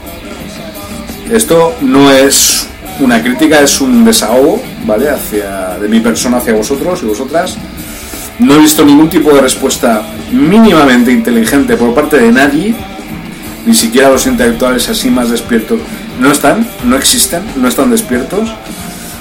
[1.32, 2.68] Esto no es
[3.02, 5.10] una crítica, es un desahogo, ¿vale?
[5.10, 7.58] Hacia, de mi persona hacia vosotros y vosotras.
[8.40, 12.74] No he visto ningún tipo de respuesta mínimamente inteligente por parte de nadie,
[13.66, 15.80] ni siquiera los intelectuales así más despiertos.
[16.20, 18.50] No están, no existen, no están despiertos.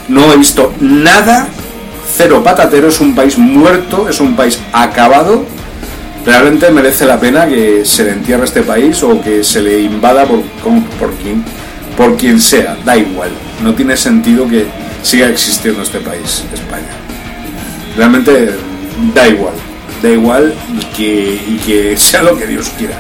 [0.08, 1.46] No he visto nada,
[2.16, 5.44] cero patatero, es un país muerto, es un país acabado.
[6.26, 10.24] Realmente merece la pena que se le entierre este país o que se le invada
[10.26, 11.42] por, con- por, quien,
[12.00, 13.28] por quien sea, da igual.
[13.62, 14.64] No tiene sentido que
[15.02, 16.88] siga existiendo este país, España.
[17.94, 18.54] Realmente
[19.14, 19.52] da igual,
[20.02, 20.54] da igual
[20.96, 22.94] y que, sea lo que Dios quiera,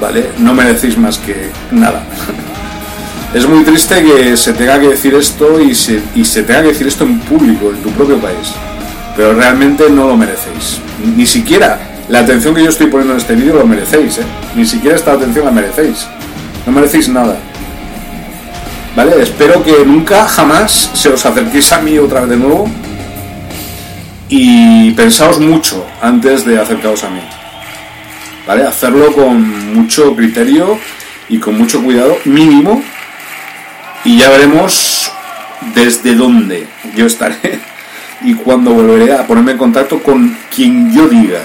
[0.00, 0.30] ¿vale?
[0.38, 2.04] No merecéis más que nada.
[3.34, 6.68] Es muy triste que se tenga que decir esto y se, y se tenga que
[6.68, 8.52] decir esto en público, en tu propio país.
[9.16, 10.80] Pero realmente no lo merecéis.
[11.16, 14.24] Ni siquiera la atención que yo estoy poniendo en este vídeo lo merecéis, ¿eh?
[14.54, 16.06] Ni siquiera esta atención la merecéis.
[16.66, 17.36] No merecéis nada.
[18.96, 19.22] ¿Vale?
[19.22, 22.68] Espero que nunca, jamás se os acerquéis a mí otra vez de nuevo.
[24.28, 27.20] Y pensaos mucho antes de acercaros a mí.
[28.46, 28.66] ¿Vale?
[28.66, 30.78] Hacerlo con mucho criterio
[31.28, 32.82] y con mucho cuidado mínimo.
[34.04, 35.12] Y ya veremos
[35.74, 36.66] desde dónde
[36.96, 37.60] yo estaré
[38.22, 41.40] y cuándo volveré a ponerme en contacto con quien yo diga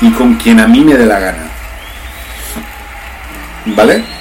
[0.00, 1.50] y con quien a mí me dé la gana.
[3.66, 4.15] ¿Vale?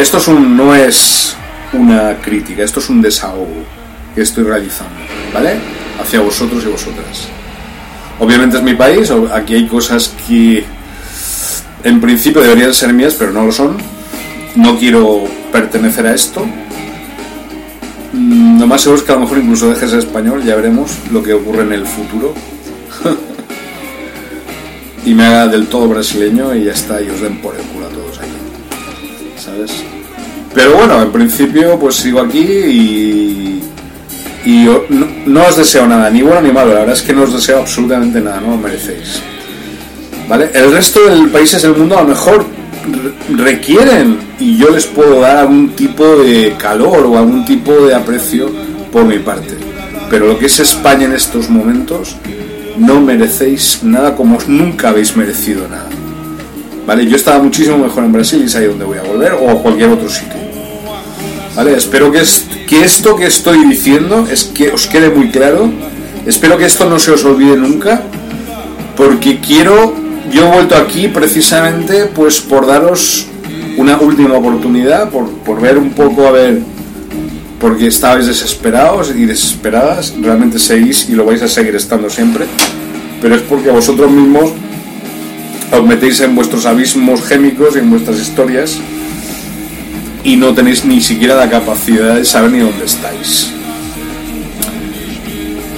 [0.00, 1.36] Esto es un, no es
[1.74, 3.66] una crítica, esto es un desahogo
[4.14, 4.94] que estoy realizando,
[5.34, 5.60] ¿vale?
[6.00, 7.28] Hacia vosotros y vosotras.
[8.18, 10.64] Obviamente es mi país, aquí hay cosas que
[11.84, 13.76] en principio deberían ser mías, pero no lo son.
[14.56, 16.46] No quiero pertenecer a esto.
[18.14, 20.56] Mm, Lo más seguro es que a lo mejor incluso deje de ser español, ya
[20.56, 22.32] veremos lo que ocurre en el futuro.
[25.04, 27.86] y me haga del todo brasileño y ya está, y os den por el culo
[27.86, 28.39] a todos aquí.
[29.42, 29.72] ¿Sabes?
[30.54, 33.60] Pero bueno, en principio pues sigo aquí
[34.44, 37.22] y, no, no os deseo nada, ni bueno ni malo, la verdad es que no
[37.22, 39.20] os deseo absolutamente nada, no lo merecéis.
[40.28, 40.50] ¿Vale?
[40.54, 42.44] El resto de países del mundo a lo mejor
[43.28, 47.94] re- requieren y yo les puedo dar algún tipo de calor o algún tipo de
[47.94, 48.50] aprecio
[48.92, 49.54] por mi parte.
[50.08, 52.16] Pero lo que es España en estos momentos,
[52.78, 55.88] no merecéis nada como nunca habéis merecido nada.
[56.90, 57.06] ¿Vale?
[57.06, 59.62] Yo estaba muchísimo mejor en Brasil y es ahí donde voy a volver o a
[59.62, 60.34] cualquier otro sitio.
[61.54, 61.74] ¿Vale?
[61.76, 65.70] Espero que, es- que esto que estoy diciendo es que os quede muy claro.
[66.26, 68.02] Espero que esto no se os olvide nunca.
[68.96, 69.94] Porque quiero,
[70.32, 73.26] yo he vuelto aquí precisamente pues por daros
[73.76, 76.58] una última oportunidad, por, por ver un poco a ver,
[77.60, 82.46] porque estabais desesperados y desesperadas, realmente seguís y lo vais a seguir estando siempre,
[83.22, 84.50] pero es porque vosotros mismos
[85.72, 88.78] os metéis en vuestros abismos gémicos en vuestras historias
[90.24, 93.50] y no tenéis ni siquiera la capacidad de saber ni dónde estáis.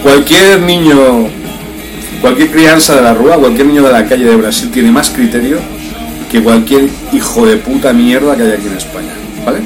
[0.03, 1.29] Cualquier niño,
[2.21, 5.59] cualquier crianza de la rúa, cualquier niño de la calle de Brasil tiene más criterio
[6.31, 9.13] que cualquier hijo de puta mierda que hay aquí en España,
[9.45, 9.61] ¿vale?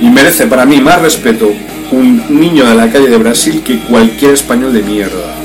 [0.00, 1.50] Y merece para mí más respeto
[1.90, 5.39] un niño de la calle de Brasil que cualquier español de mierda.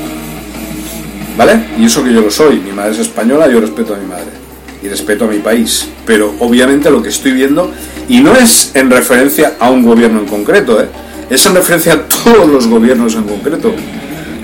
[1.36, 1.66] ¿Vale?
[1.78, 4.46] Y eso que yo lo soy, mi madre es española, yo respeto a mi madre
[4.82, 5.86] y respeto a mi país.
[6.06, 7.70] Pero obviamente lo que estoy viendo,
[8.08, 10.86] y no es en referencia a un gobierno en concreto, ¿eh?
[11.28, 13.74] es en referencia a todos los gobiernos en concreto.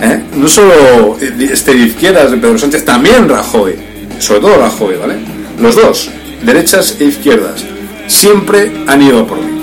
[0.01, 0.23] ¿eh?
[0.37, 3.75] No solo este de izquierdas de Pedro Sánchez, también Rajoy,
[4.19, 5.15] sobre todo Rajoy, ¿vale?
[5.61, 6.11] Los dos,
[6.45, 7.65] derechas e izquierdas,
[8.07, 9.63] siempre han ido por mí.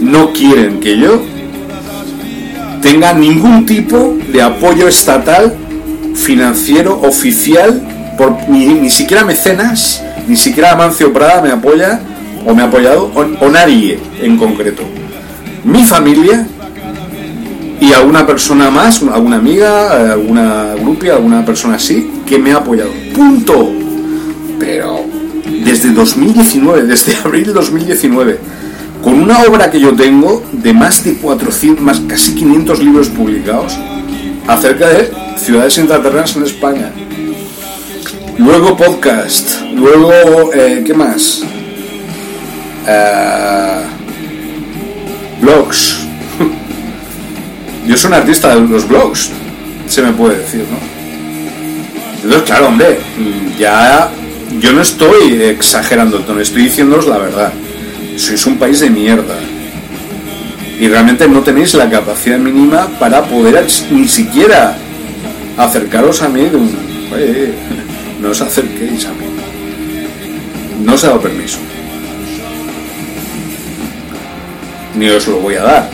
[0.00, 1.22] No quieren que yo
[2.82, 5.56] tenga ningún tipo de apoyo estatal,
[6.20, 7.82] financiero, oficial,
[8.16, 12.00] por, ni, ni siquiera mecenas, ni siquiera Amancio Prada me apoya
[12.46, 14.82] o me ha apoyado, o, o nadie en concreto.
[15.64, 16.46] Mi familia
[17.80, 22.90] y alguna persona más, alguna amiga, alguna grupia, alguna persona así, que me ha apoyado.
[23.14, 23.70] Punto.
[24.58, 25.00] pero
[25.64, 28.38] desde 2019, desde abril de 2019,
[29.02, 33.78] con una obra que yo tengo de más de 400, más casi 500 libros publicados
[34.46, 35.10] acerca de
[35.50, 36.92] ciudades intraterrenas en España.
[38.38, 41.42] Luego podcast, luego, eh, ¿qué más?
[42.86, 43.82] Eh,
[45.40, 46.06] blogs.
[47.88, 49.30] Yo soy un artista de los blogs,
[49.88, 50.78] se me puede decir, ¿no?
[52.22, 53.00] Entonces, claro, hombre,
[53.58, 54.08] ya
[54.60, 57.52] yo no estoy exagerando el tono, estoy diciéndoos la verdad.
[58.16, 59.34] Sois un país de mierda.
[60.78, 64.76] Y realmente no tenéis la capacidad mínima para poder ni siquiera
[65.56, 66.76] acercaros a mí de un...
[67.12, 67.54] Oye,
[68.20, 69.26] no os acerquéis a mí.
[70.84, 71.58] No os he dado permiso.
[74.94, 75.90] Ni os lo voy a dar.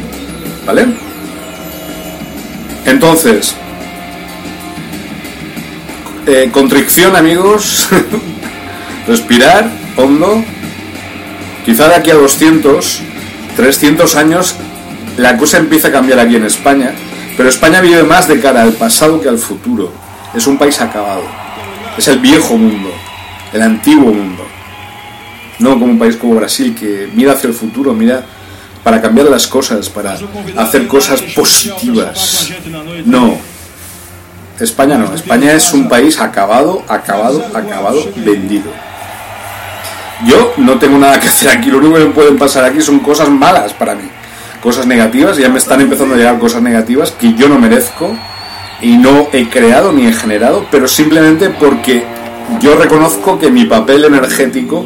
[0.66, 0.86] ¿Vale?
[2.84, 3.54] Entonces,
[6.26, 7.88] eh, contrición amigos,
[9.06, 10.42] respirar hondo,
[11.64, 13.00] quizá de aquí a 200,
[13.56, 14.56] 300 años
[15.16, 16.92] la cosa empieza a cambiar aquí en España,
[17.36, 19.92] pero España vive más de cara al pasado que al futuro.
[20.34, 21.22] Es un país acabado.
[21.96, 22.90] Es el viejo mundo,
[23.52, 24.44] el antiguo mundo.
[25.58, 28.24] No como un país como Brasil que mira hacia el futuro, mira
[28.84, 30.16] para cambiar las cosas, para
[30.56, 32.52] hacer cosas positivas.
[33.04, 33.36] No.
[34.60, 35.12] España no.
[35.12, 38.70] España es un país acabado, acabado, acabado, vendido.
[40.24, 41.70] Yo no tengo nada que hacer aquí.
[41.70, 44.08] Lo único que pueden pasar aquí son cosas malas para mí.
[44.62, 45.36] Cosas negativas.
[45.36, 48.16] Ya me están empezando a llegar cosas negativas que yo no merezco
[48.80, 52.04] y no he creado ni he generado, pero simplemente porque
[52.60, 54.84] yo reconozco que mi papel energético,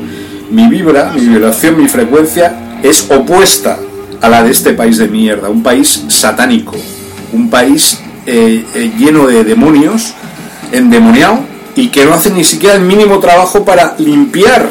[0.50, 3.78] mi vibra, mi vibración, mi frecuencia es opuesta
[4.20, 6.76] a la de este país de mierda, un país satánico,
[7.32, 10.14] un país eh, eh, lleno de demonios,
[10.72, 11.40] endemoniado,
[11.74, 14.70] y que no hace ni siquiera el mínimo trabajo para limpiar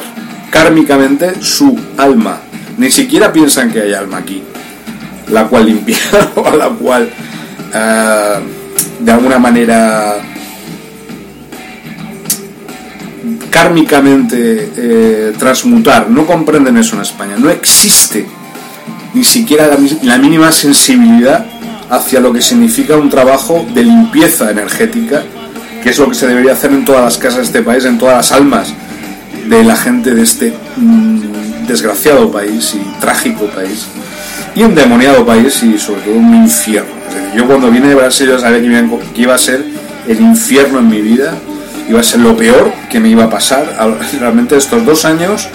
[0.52, 2.42] kármicamente su alma.
[2.78, 4.44] Ni siquiera piensan que hay alma aquí,
[5.32, 7.10] la cual limpiar o a la cual
[7.74, 8.34] eh,
[9.00, 10.18] de alguna manera
[13.50, 16.10] kármicamente eh, transmutar.
[16.10, 17.36] No comprenden eso en España.
[17.38, 18.26] No existe
[19.14, 21.46] ni siquiera la, la, mínima sensibilidad
[21.90, 25.24] hacia lo que significa un trabajo de limpieza energética,
[25.84, 27.98] que es lo que se debería hacer en todas las casas de este país, en
[27.98, 28.74] todas las almas
[29.48, 33.88] de la gente de este mm, desgraciado país y trágico país,
[34.56, 37.00] y un demoniado país y sobre todo un infierno.
[37.36, 39.64] Yo cuando vine de Brasil yo sabía que iba a ser
[40.08, 41.34] el infierno en mi vida,
[41.88, 43.78] iba a ser lo peor que me iba a pasar.
[44.20, 45.48] Realmente estos dos años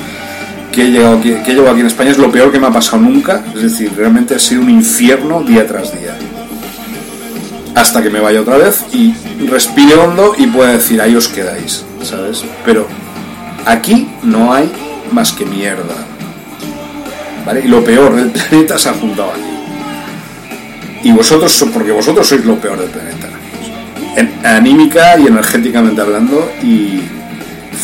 [0.72, 2.70] que he, llegado aquí, que llevo aquí en España es lo peor que me ha
[2.70, 3.42] pasado nunca.
[3.54, 6.16] Es decir, realmente ha sido un infierno día tras día.
[7.74, 9.14] Hasta que me vaya otra vez y
[9.46, 12.44] respire hondo y pueda decir, ahí os quedáis, ¿sabes?
[12.64, 12.86] Pero
[13.66, 14.70] aquí no hay
[15.12, 15.94] más que mierda.
[17.64, 21.08] Y lo peor del planeta se ha juntado aquí.
[21.08, 23.28] Y vosotros, porque vosotros sois lo peor del planeta.
[24.16, 27.02] En, anímica y energéticamente hablando y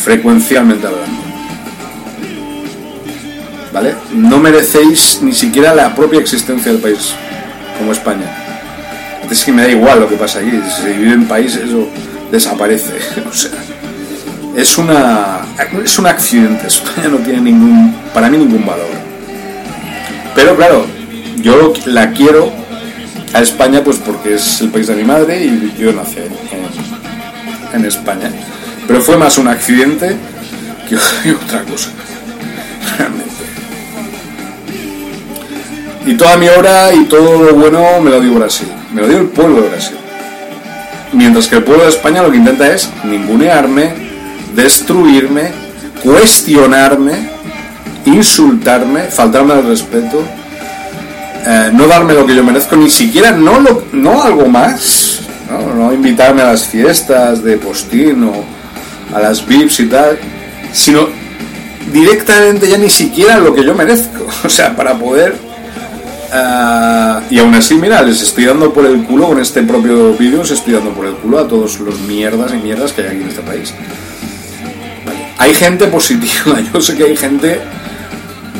[0.03, 1.21] frecuencialmente hablando.
[3.71, 3.95] ¿vale?
[4.13, 7.13] No merecéis ni siquiera la propia existencia del país
[7.77, 8.25] como España.
[9.29, 11.87] Es que me da igual lo que pasa aquí, si divide en países o
[12.31, 12.95] desaparece.
[13.29, 13.51] o sea,
[14.55, 15.41] es una
[15.83, 16.67] es un accidente.
[16.67, 19.10] España no tiene ningún, para mí ningún valor.
[20.35, 20.85] Pero claro,
[21.37, 22.51] yo la quiero
[23.33, 27.85] a España pues porque es el país de mi madre y yo nací en, en
[27.85, 28.31] España.
[28.87, 30.15] Pero fue más un accidente
[30.87, 30.95] que
[31.31, 31.89] otra cosa.
[32.97, 33.31] Realmente.
[36.05, 39.19] Y toda mi obra y todo lo bueno me lo dio Brasil, me lo dio
[39.19, 39.97] el pueblo de Brasil.
[41.13, 43.93] Mientras que el pueblo de España lo que intenta es ningunearme,
[44.55, 45.51] destruirme,
[46.03, 47.29] cuestionarme,
[48.05, 50.23] insultarme, faltarme al respeto,
[51.45, 55.73] eh, no darme lo que yo merezco, ni siquiera no, lo, no algo más, ¿no?
[55.73, 58.43] no invitarme a las fiestas de postín o
[59.15, 60.19] a las VIPs y tal,
[60.71, 61.07] sino
[61.91, 65.51] directamente ya ni siquiera lo que yo merezco, o sea, para poder
[66.31, 70.39] Uh, y aún así, mira, les estoy dando por el culo con este propio vídeo,
[70.39, 73.21] les estoy dando por el culo a todos los mierdas y mierdas que hay aquí
[73.23, 73.73] en este país.
[75.37, 77.59] Hay gente positiva, yo sé que hay gente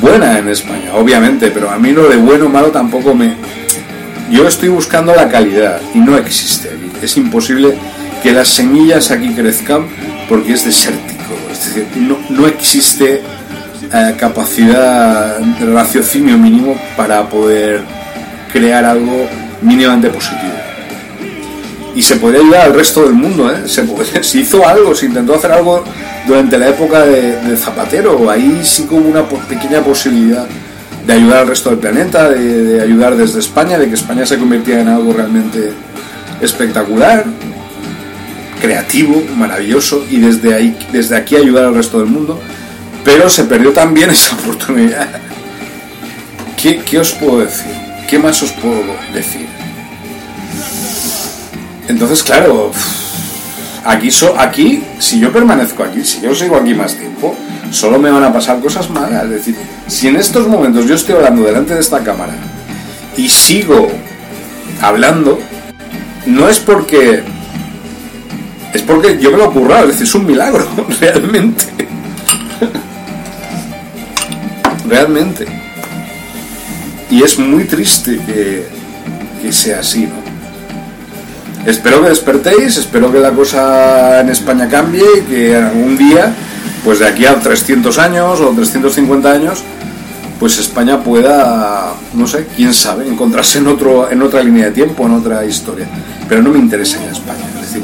[0.02, 3.36] buena en España, obviamente, pero a mí lo de bueno o malo tampoco me...
[4.30, 6.72] Yo estoy buscando la calidad y no existe.
[7.02, 7.76] Es imposible
[8.24, 9.88] que las semillas aquí crezcan
[10.28, 11.36] porque es desértico.
[11.52, 11.88] Es decir,
[12.30, 13.22] no, existe
[13.94, 17.82] eh, capacidad de raciocinio mínimo para poder
[18.52, 19.28] crear algo
[19.62, 20.61] mínimamente positivo.
[21.96, 23.68] Y se podía ayudar al resto del mundo, ¿eh?
[23.68, 25.84] Se, hizo algo, se intentó hacer algo
[26.28, 28.30] durante la época de, Zapatero.
[28.30, 30.48] Ahí sí que hubo una pequeña posibilidad
[31.06, 34.38] de ayudar al resto del planeta, de, de ayudar desde España, de que España se
[34.38, 35.74] convirtiera en algo realmente
[36.42, 37.26] espectacular,
[38.62, 42.40] creativo, maravilloso, y desde ahí, desde aquí ayudar al resto del mundo.
[43.04, 45.10] Pero se perdió también esa oportunidad.
[46.62, 47.74] ¿Qué, qué os puedo decir?
[48.08, 49.61] ¿Qué más os puedo decir?
[51.88, 52.72] Entonces, claro,
[53.86, 57.36] aquí, so, aquí, si yo permanezco aquí, si yo sigo aquí más tiempo,
[57.72, 59.24] solo me van a pasar cosas malas.
[59.26, 59.56] Es decir,
[59.88, 62.34] si en estos momentos yo estoy hablando delante de esta cámara
[63.18, 63.90] y sigo
[64.82, 65.40] hablando,
[66.26, 67.24] no es porque.
[68.74, 70.66] Es porque yo me lo he currado, es decir, es un milagro,
[71.02, 71.66] realmente.
[74.88, 75.46] realmente.
[77.10, 78.66] Y es muy triste que,
[79.42, 80.21] que sea así, ¿no?
[81.66, 86.34] Espero que despertéis, espero que la cosa en España cambie y que algún día,
[86.84, 89.64] pues de aquí a 300 años o 350 años,
[90.40, 95.06] pues España pueda, no sé, quién sabe, encontrarse en, otro, en otra línea de tiempo,
[95.06, 95.88] en otra historia.
[96.28, 97.46] Pero no me interesa ya España.
[97.62, 97.84] Es decir,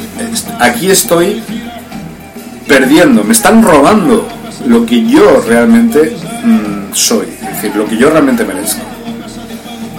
[0.59, 1.43] aquí estoy
[2.67, 4.27] perdiendo, me están robando
[4.65, 8.96] lo que yo realmente mm, soy, es decir, lo que yo realmente merezco.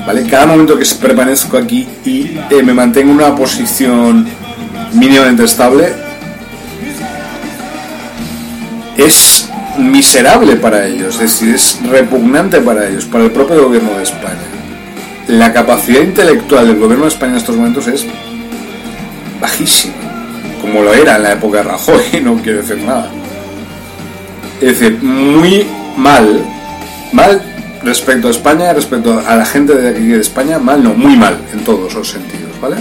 [0.06, 0.24] ¿Vale?
[0.26, 4.26] Cada momento que permanezco aquí y eh, me mantengo en una posición
[4.92, 5.92] mínimamente estable
[8.96, 9.48] es
[9.78, 14.48] miserable para ellos, es decir, es repugnante para ellos, para el propio gobierno de España.
[15.28, 18.04] La capacidad intelectual del gobierno de España en estos momentos es
[19.40, 19.94] bajísima,
[20.60, 23.08] como lo era en la época de Rajoy, no quiero decir nada.
[24.60, 25.64] Es decir, muy
[25.96, 26.44] mal,
[27.12, 27.40] mal
[27.82, 31.38] respecto a España, respecto a la gente de aquí de España, mal, no, muy mal
[31.52, 32.76] en todos los sentidos, ¿vale?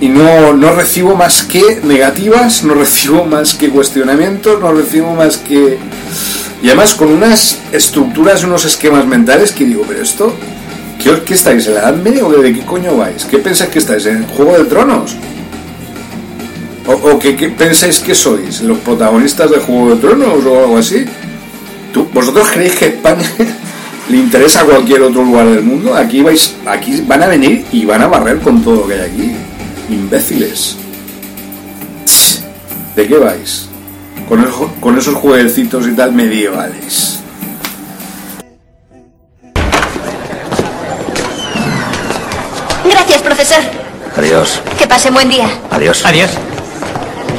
[0.00, 5.38] Y no, no recibo más que negativas, no recibo más que cuestionamientos, no recibo más
[5.38, 5.78] que...
[6.62, 10.34] Y además con unas estructuras, unos esquemas mentales que digo, pero esto,
[11.02, 11.66] ¿qué, qué estáis?
[11.66, 13.24] ¿En la Edad Media o de qué coño vais?
[13.24, 14.06] ¿Qué pensáis que estáis?
[14.06, 15.16] ¿En Juego de Tronos?
[16.86, 18.60] ¿O, o qué, qué pensáis que sois?
[18.60, 21.06] ¿Los protagonistas de Juego de Tronos o algo así?
[22.16, 23.24] ¿Tú- ¿Vosotros creéis que España
[24.08, 25.94] le interesa a cualquier otro lugar del mundo?
[25.94, 29.00] Aquí vais, aquí van a venir y van a barrer con todo lo que hay
[29.00, 29.32] aquí.
[29.90, 30.76] Imbéciles.
[32.96, 33.66] ¿De qué vais?
[34.28, 37.18] Con, el jo- con esos jueguecitos y tal medievales.
[42.84, 43.58] Gracias, profesor.
[44.16, 44.60] Adiós.
[44.78, 45.48] Que pase buen día.
[45.70, 46.04] Adiós.
[46.04, 46.30] Adiós.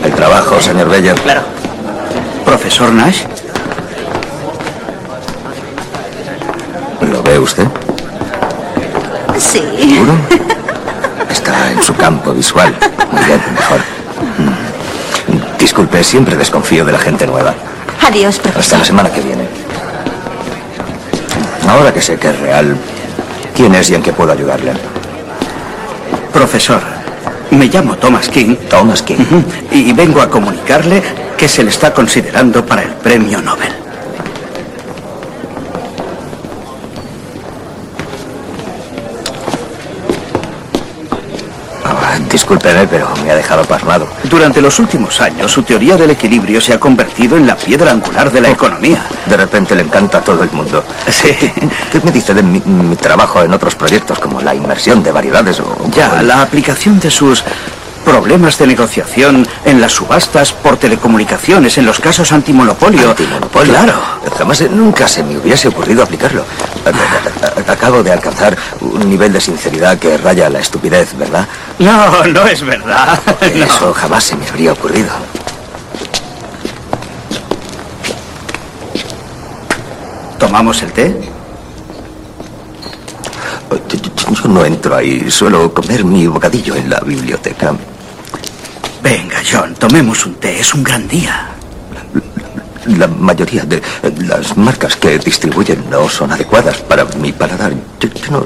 [0.04, 1.16] El trabajo, señor Beller.
[1.22, 1.42] Claro.
[2.46, 3.22] Profesor Nash.
[7.28, 7.68] Ve usted?
[9.38, 9.60] Sí.
[9.60, 10.14] ¿Seguro?
[11.30, 12.74] Está en su campo visual.
[13.12, 13.80] Muy bien, mejor.
[14.38, 15.60] Mm.
[15.60, 17.54] Disculpe, siempre desconfío de la gente nueva.
[18.08, 18.80] Adiós, Hasta profesor.
[18.80, 19.44] la semana que viene.
[21.68, 22.78] Ahora que sé que es real,
[23.56, 24.72] ¿quién es y en qué puedo ayudarle?
[26.32, 26.80] Profesor,
[27.52, 29.18] me llamo Thomas King Thomas King.
[29.72, 31.04] y vengo a comunicarle
[31.38, 33.87] que se le está considerando para el premio Nobel.
[42.38, 44.08] Discúlpeme, pero me ha dejado pasmado.
[44.26, 48.32] Durante los últimos años, su teoría del equilibrio se ha convertido en la piedra angular
[48.32, 49.04] de la economía.
[49.26, 50.84] De repente le encanta a todo el mundo.
[51.10, 51.30] Sí.
[51.92, 55.60] ¿Qué me dice de mi, mi trabajo en otros proyectos como la inmersión de variedades
[55.62, 55.90] o...
[55.90, 57.44] Ya, la aplicación de sus
[58.08, 63.10] problemas de negociación en las subastas por telecomunicaciones, en los casos antimonopolio.
[63.10, 63.74] Antimonopolio.
[63.74, 64.00] Claro.
[64.38, 66.46] Jamás, nunca se me hubiese ocurrido aplicarlo.
[67.68, 71.48] Acabo de alcanzar un nivel de sinceridad que raya la estupidez, ¿verdad?
[71.80, 73.20] No, no es verdad.
[73.42, 73.66] No.
[73.66, 75.10] Eso jamás se me habría ocurrido.
[80.40, 81.30] ¿Tomamos el té?
[84.30, 87.74] Yo no entro ahí, suelo comer mi bocadillo en la biblioteca.
[89.02, 90.60] Venga, John, tomemos un té.
[90.60, 91.57] Es un gran día.
[92.88, 93.82] La mayoría de
[94.26, 97.74] las marcas que distribuyen no son adecuadas para mi paladar.
[98.00, 98.44] Yo- no-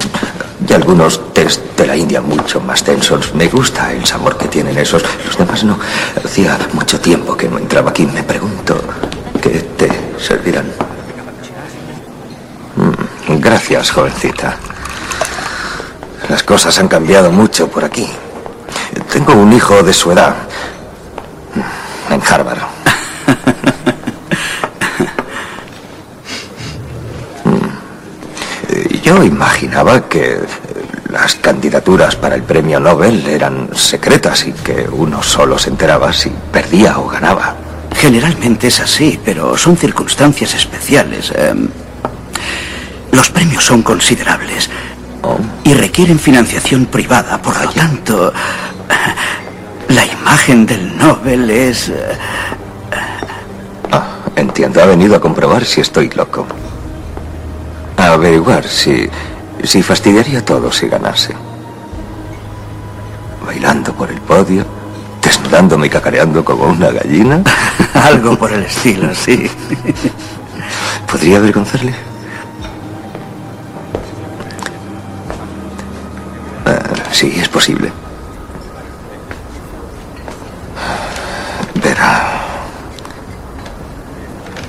[0.68, 3.34] y algunos tés de la India mucho más densos.
[3.36, 5.04] Me gusta el sabor que tienen esos.
[5.26, 5.78] Los demás no.
[6.24, 8.06] Hacía mucho tiempo que no entraba aquí.
[8.06, 8.80] Me pregunto
[9.42, 9.90] qué té
[10.20, 10.66] servirán.
[12.76, 14.56] Mm, Gracias, jovencita.
[16.30, 18.08] Las cosas han cambiado mucho por aquí.
[19.12, 20.36] Tengo un hijo de su edad.
[22.10, 22.60] En Harvard.
[27.44, 27.70] Mm.
[28.70, 30.40] Eh, Yo imaginaba que eh,
[31.12, 36.32] las candidaturas para el premio Nobel eran secretas y que uno solo se enteraba si
[36.52, 37.56] perdía o ganaba.
[37.96, 41.32] Generalmente es así, pero son circunstancias especiales.
[41.36, 41.68] Em,
[43.12, 44.72] los premios son considerables
[45.66, 47.40] y requieren financiación privada.
[47.40, 48.34] Por lo tanto,
[49.90, 51.90] la imagen del Nobel es...
[51.90, 52.18] eh,
[53.92, 56.48] Ah, entiendo, ha venido a comprobar si estoy loco.
[58.12, 59.10] A averiguar si,
[59.64, 61.34] si fastidiaría todo si ganase.
[63.46, 64.66] Bailando por el podio,
[65.24, 67.42] desnudándome y cacareando como una gallina.
[67.94, 69.50] Algo por el estilo, sí.
[71.10, 71.94] ¿Podría avergonzarle?
[76.66, 77.94] Ah, sí, es posible.
[81.82, 82.42] Verá.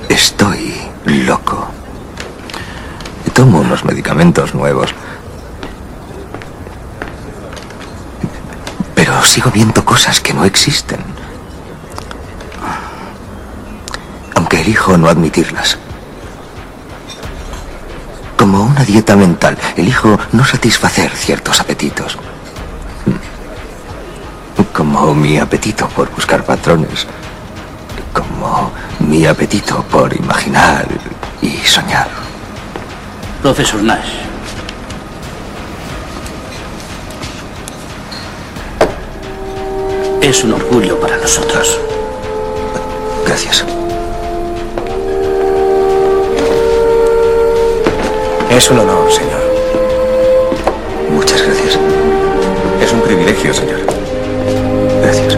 [0.09, 1.73] Estoy loco.
[3.43, 4.95] Tomo unos medicamentos nuevos.
[8.95, 11.01] Pero sigo viendo cosas que no existen.
[14.37, 15.77] Aunque elijo no admitirlas.
[18.37, 22.17] Como una dieta mental, elijo no satisfacer ciertos apetitos.
[24.73, 27.09] Como mi apetito por buscar patrones.
[28.13, 28.71] Como
[29.01, 30.87] mi apetito por imaginar
[31.41, 32.22] y soñar.
[33.43, 34.07] Profesor Nash.
[40.21, 41.81] Es un orgullo para nosotros.
[43.27, 43.65] Gracias.
[48.49, 49.41] Es un honor, señor.
[51.11, 51.77] Muchas gracias.
[52.81, 53.81] Es un privilegio, señor.
[55.03, 55.37] Gracias.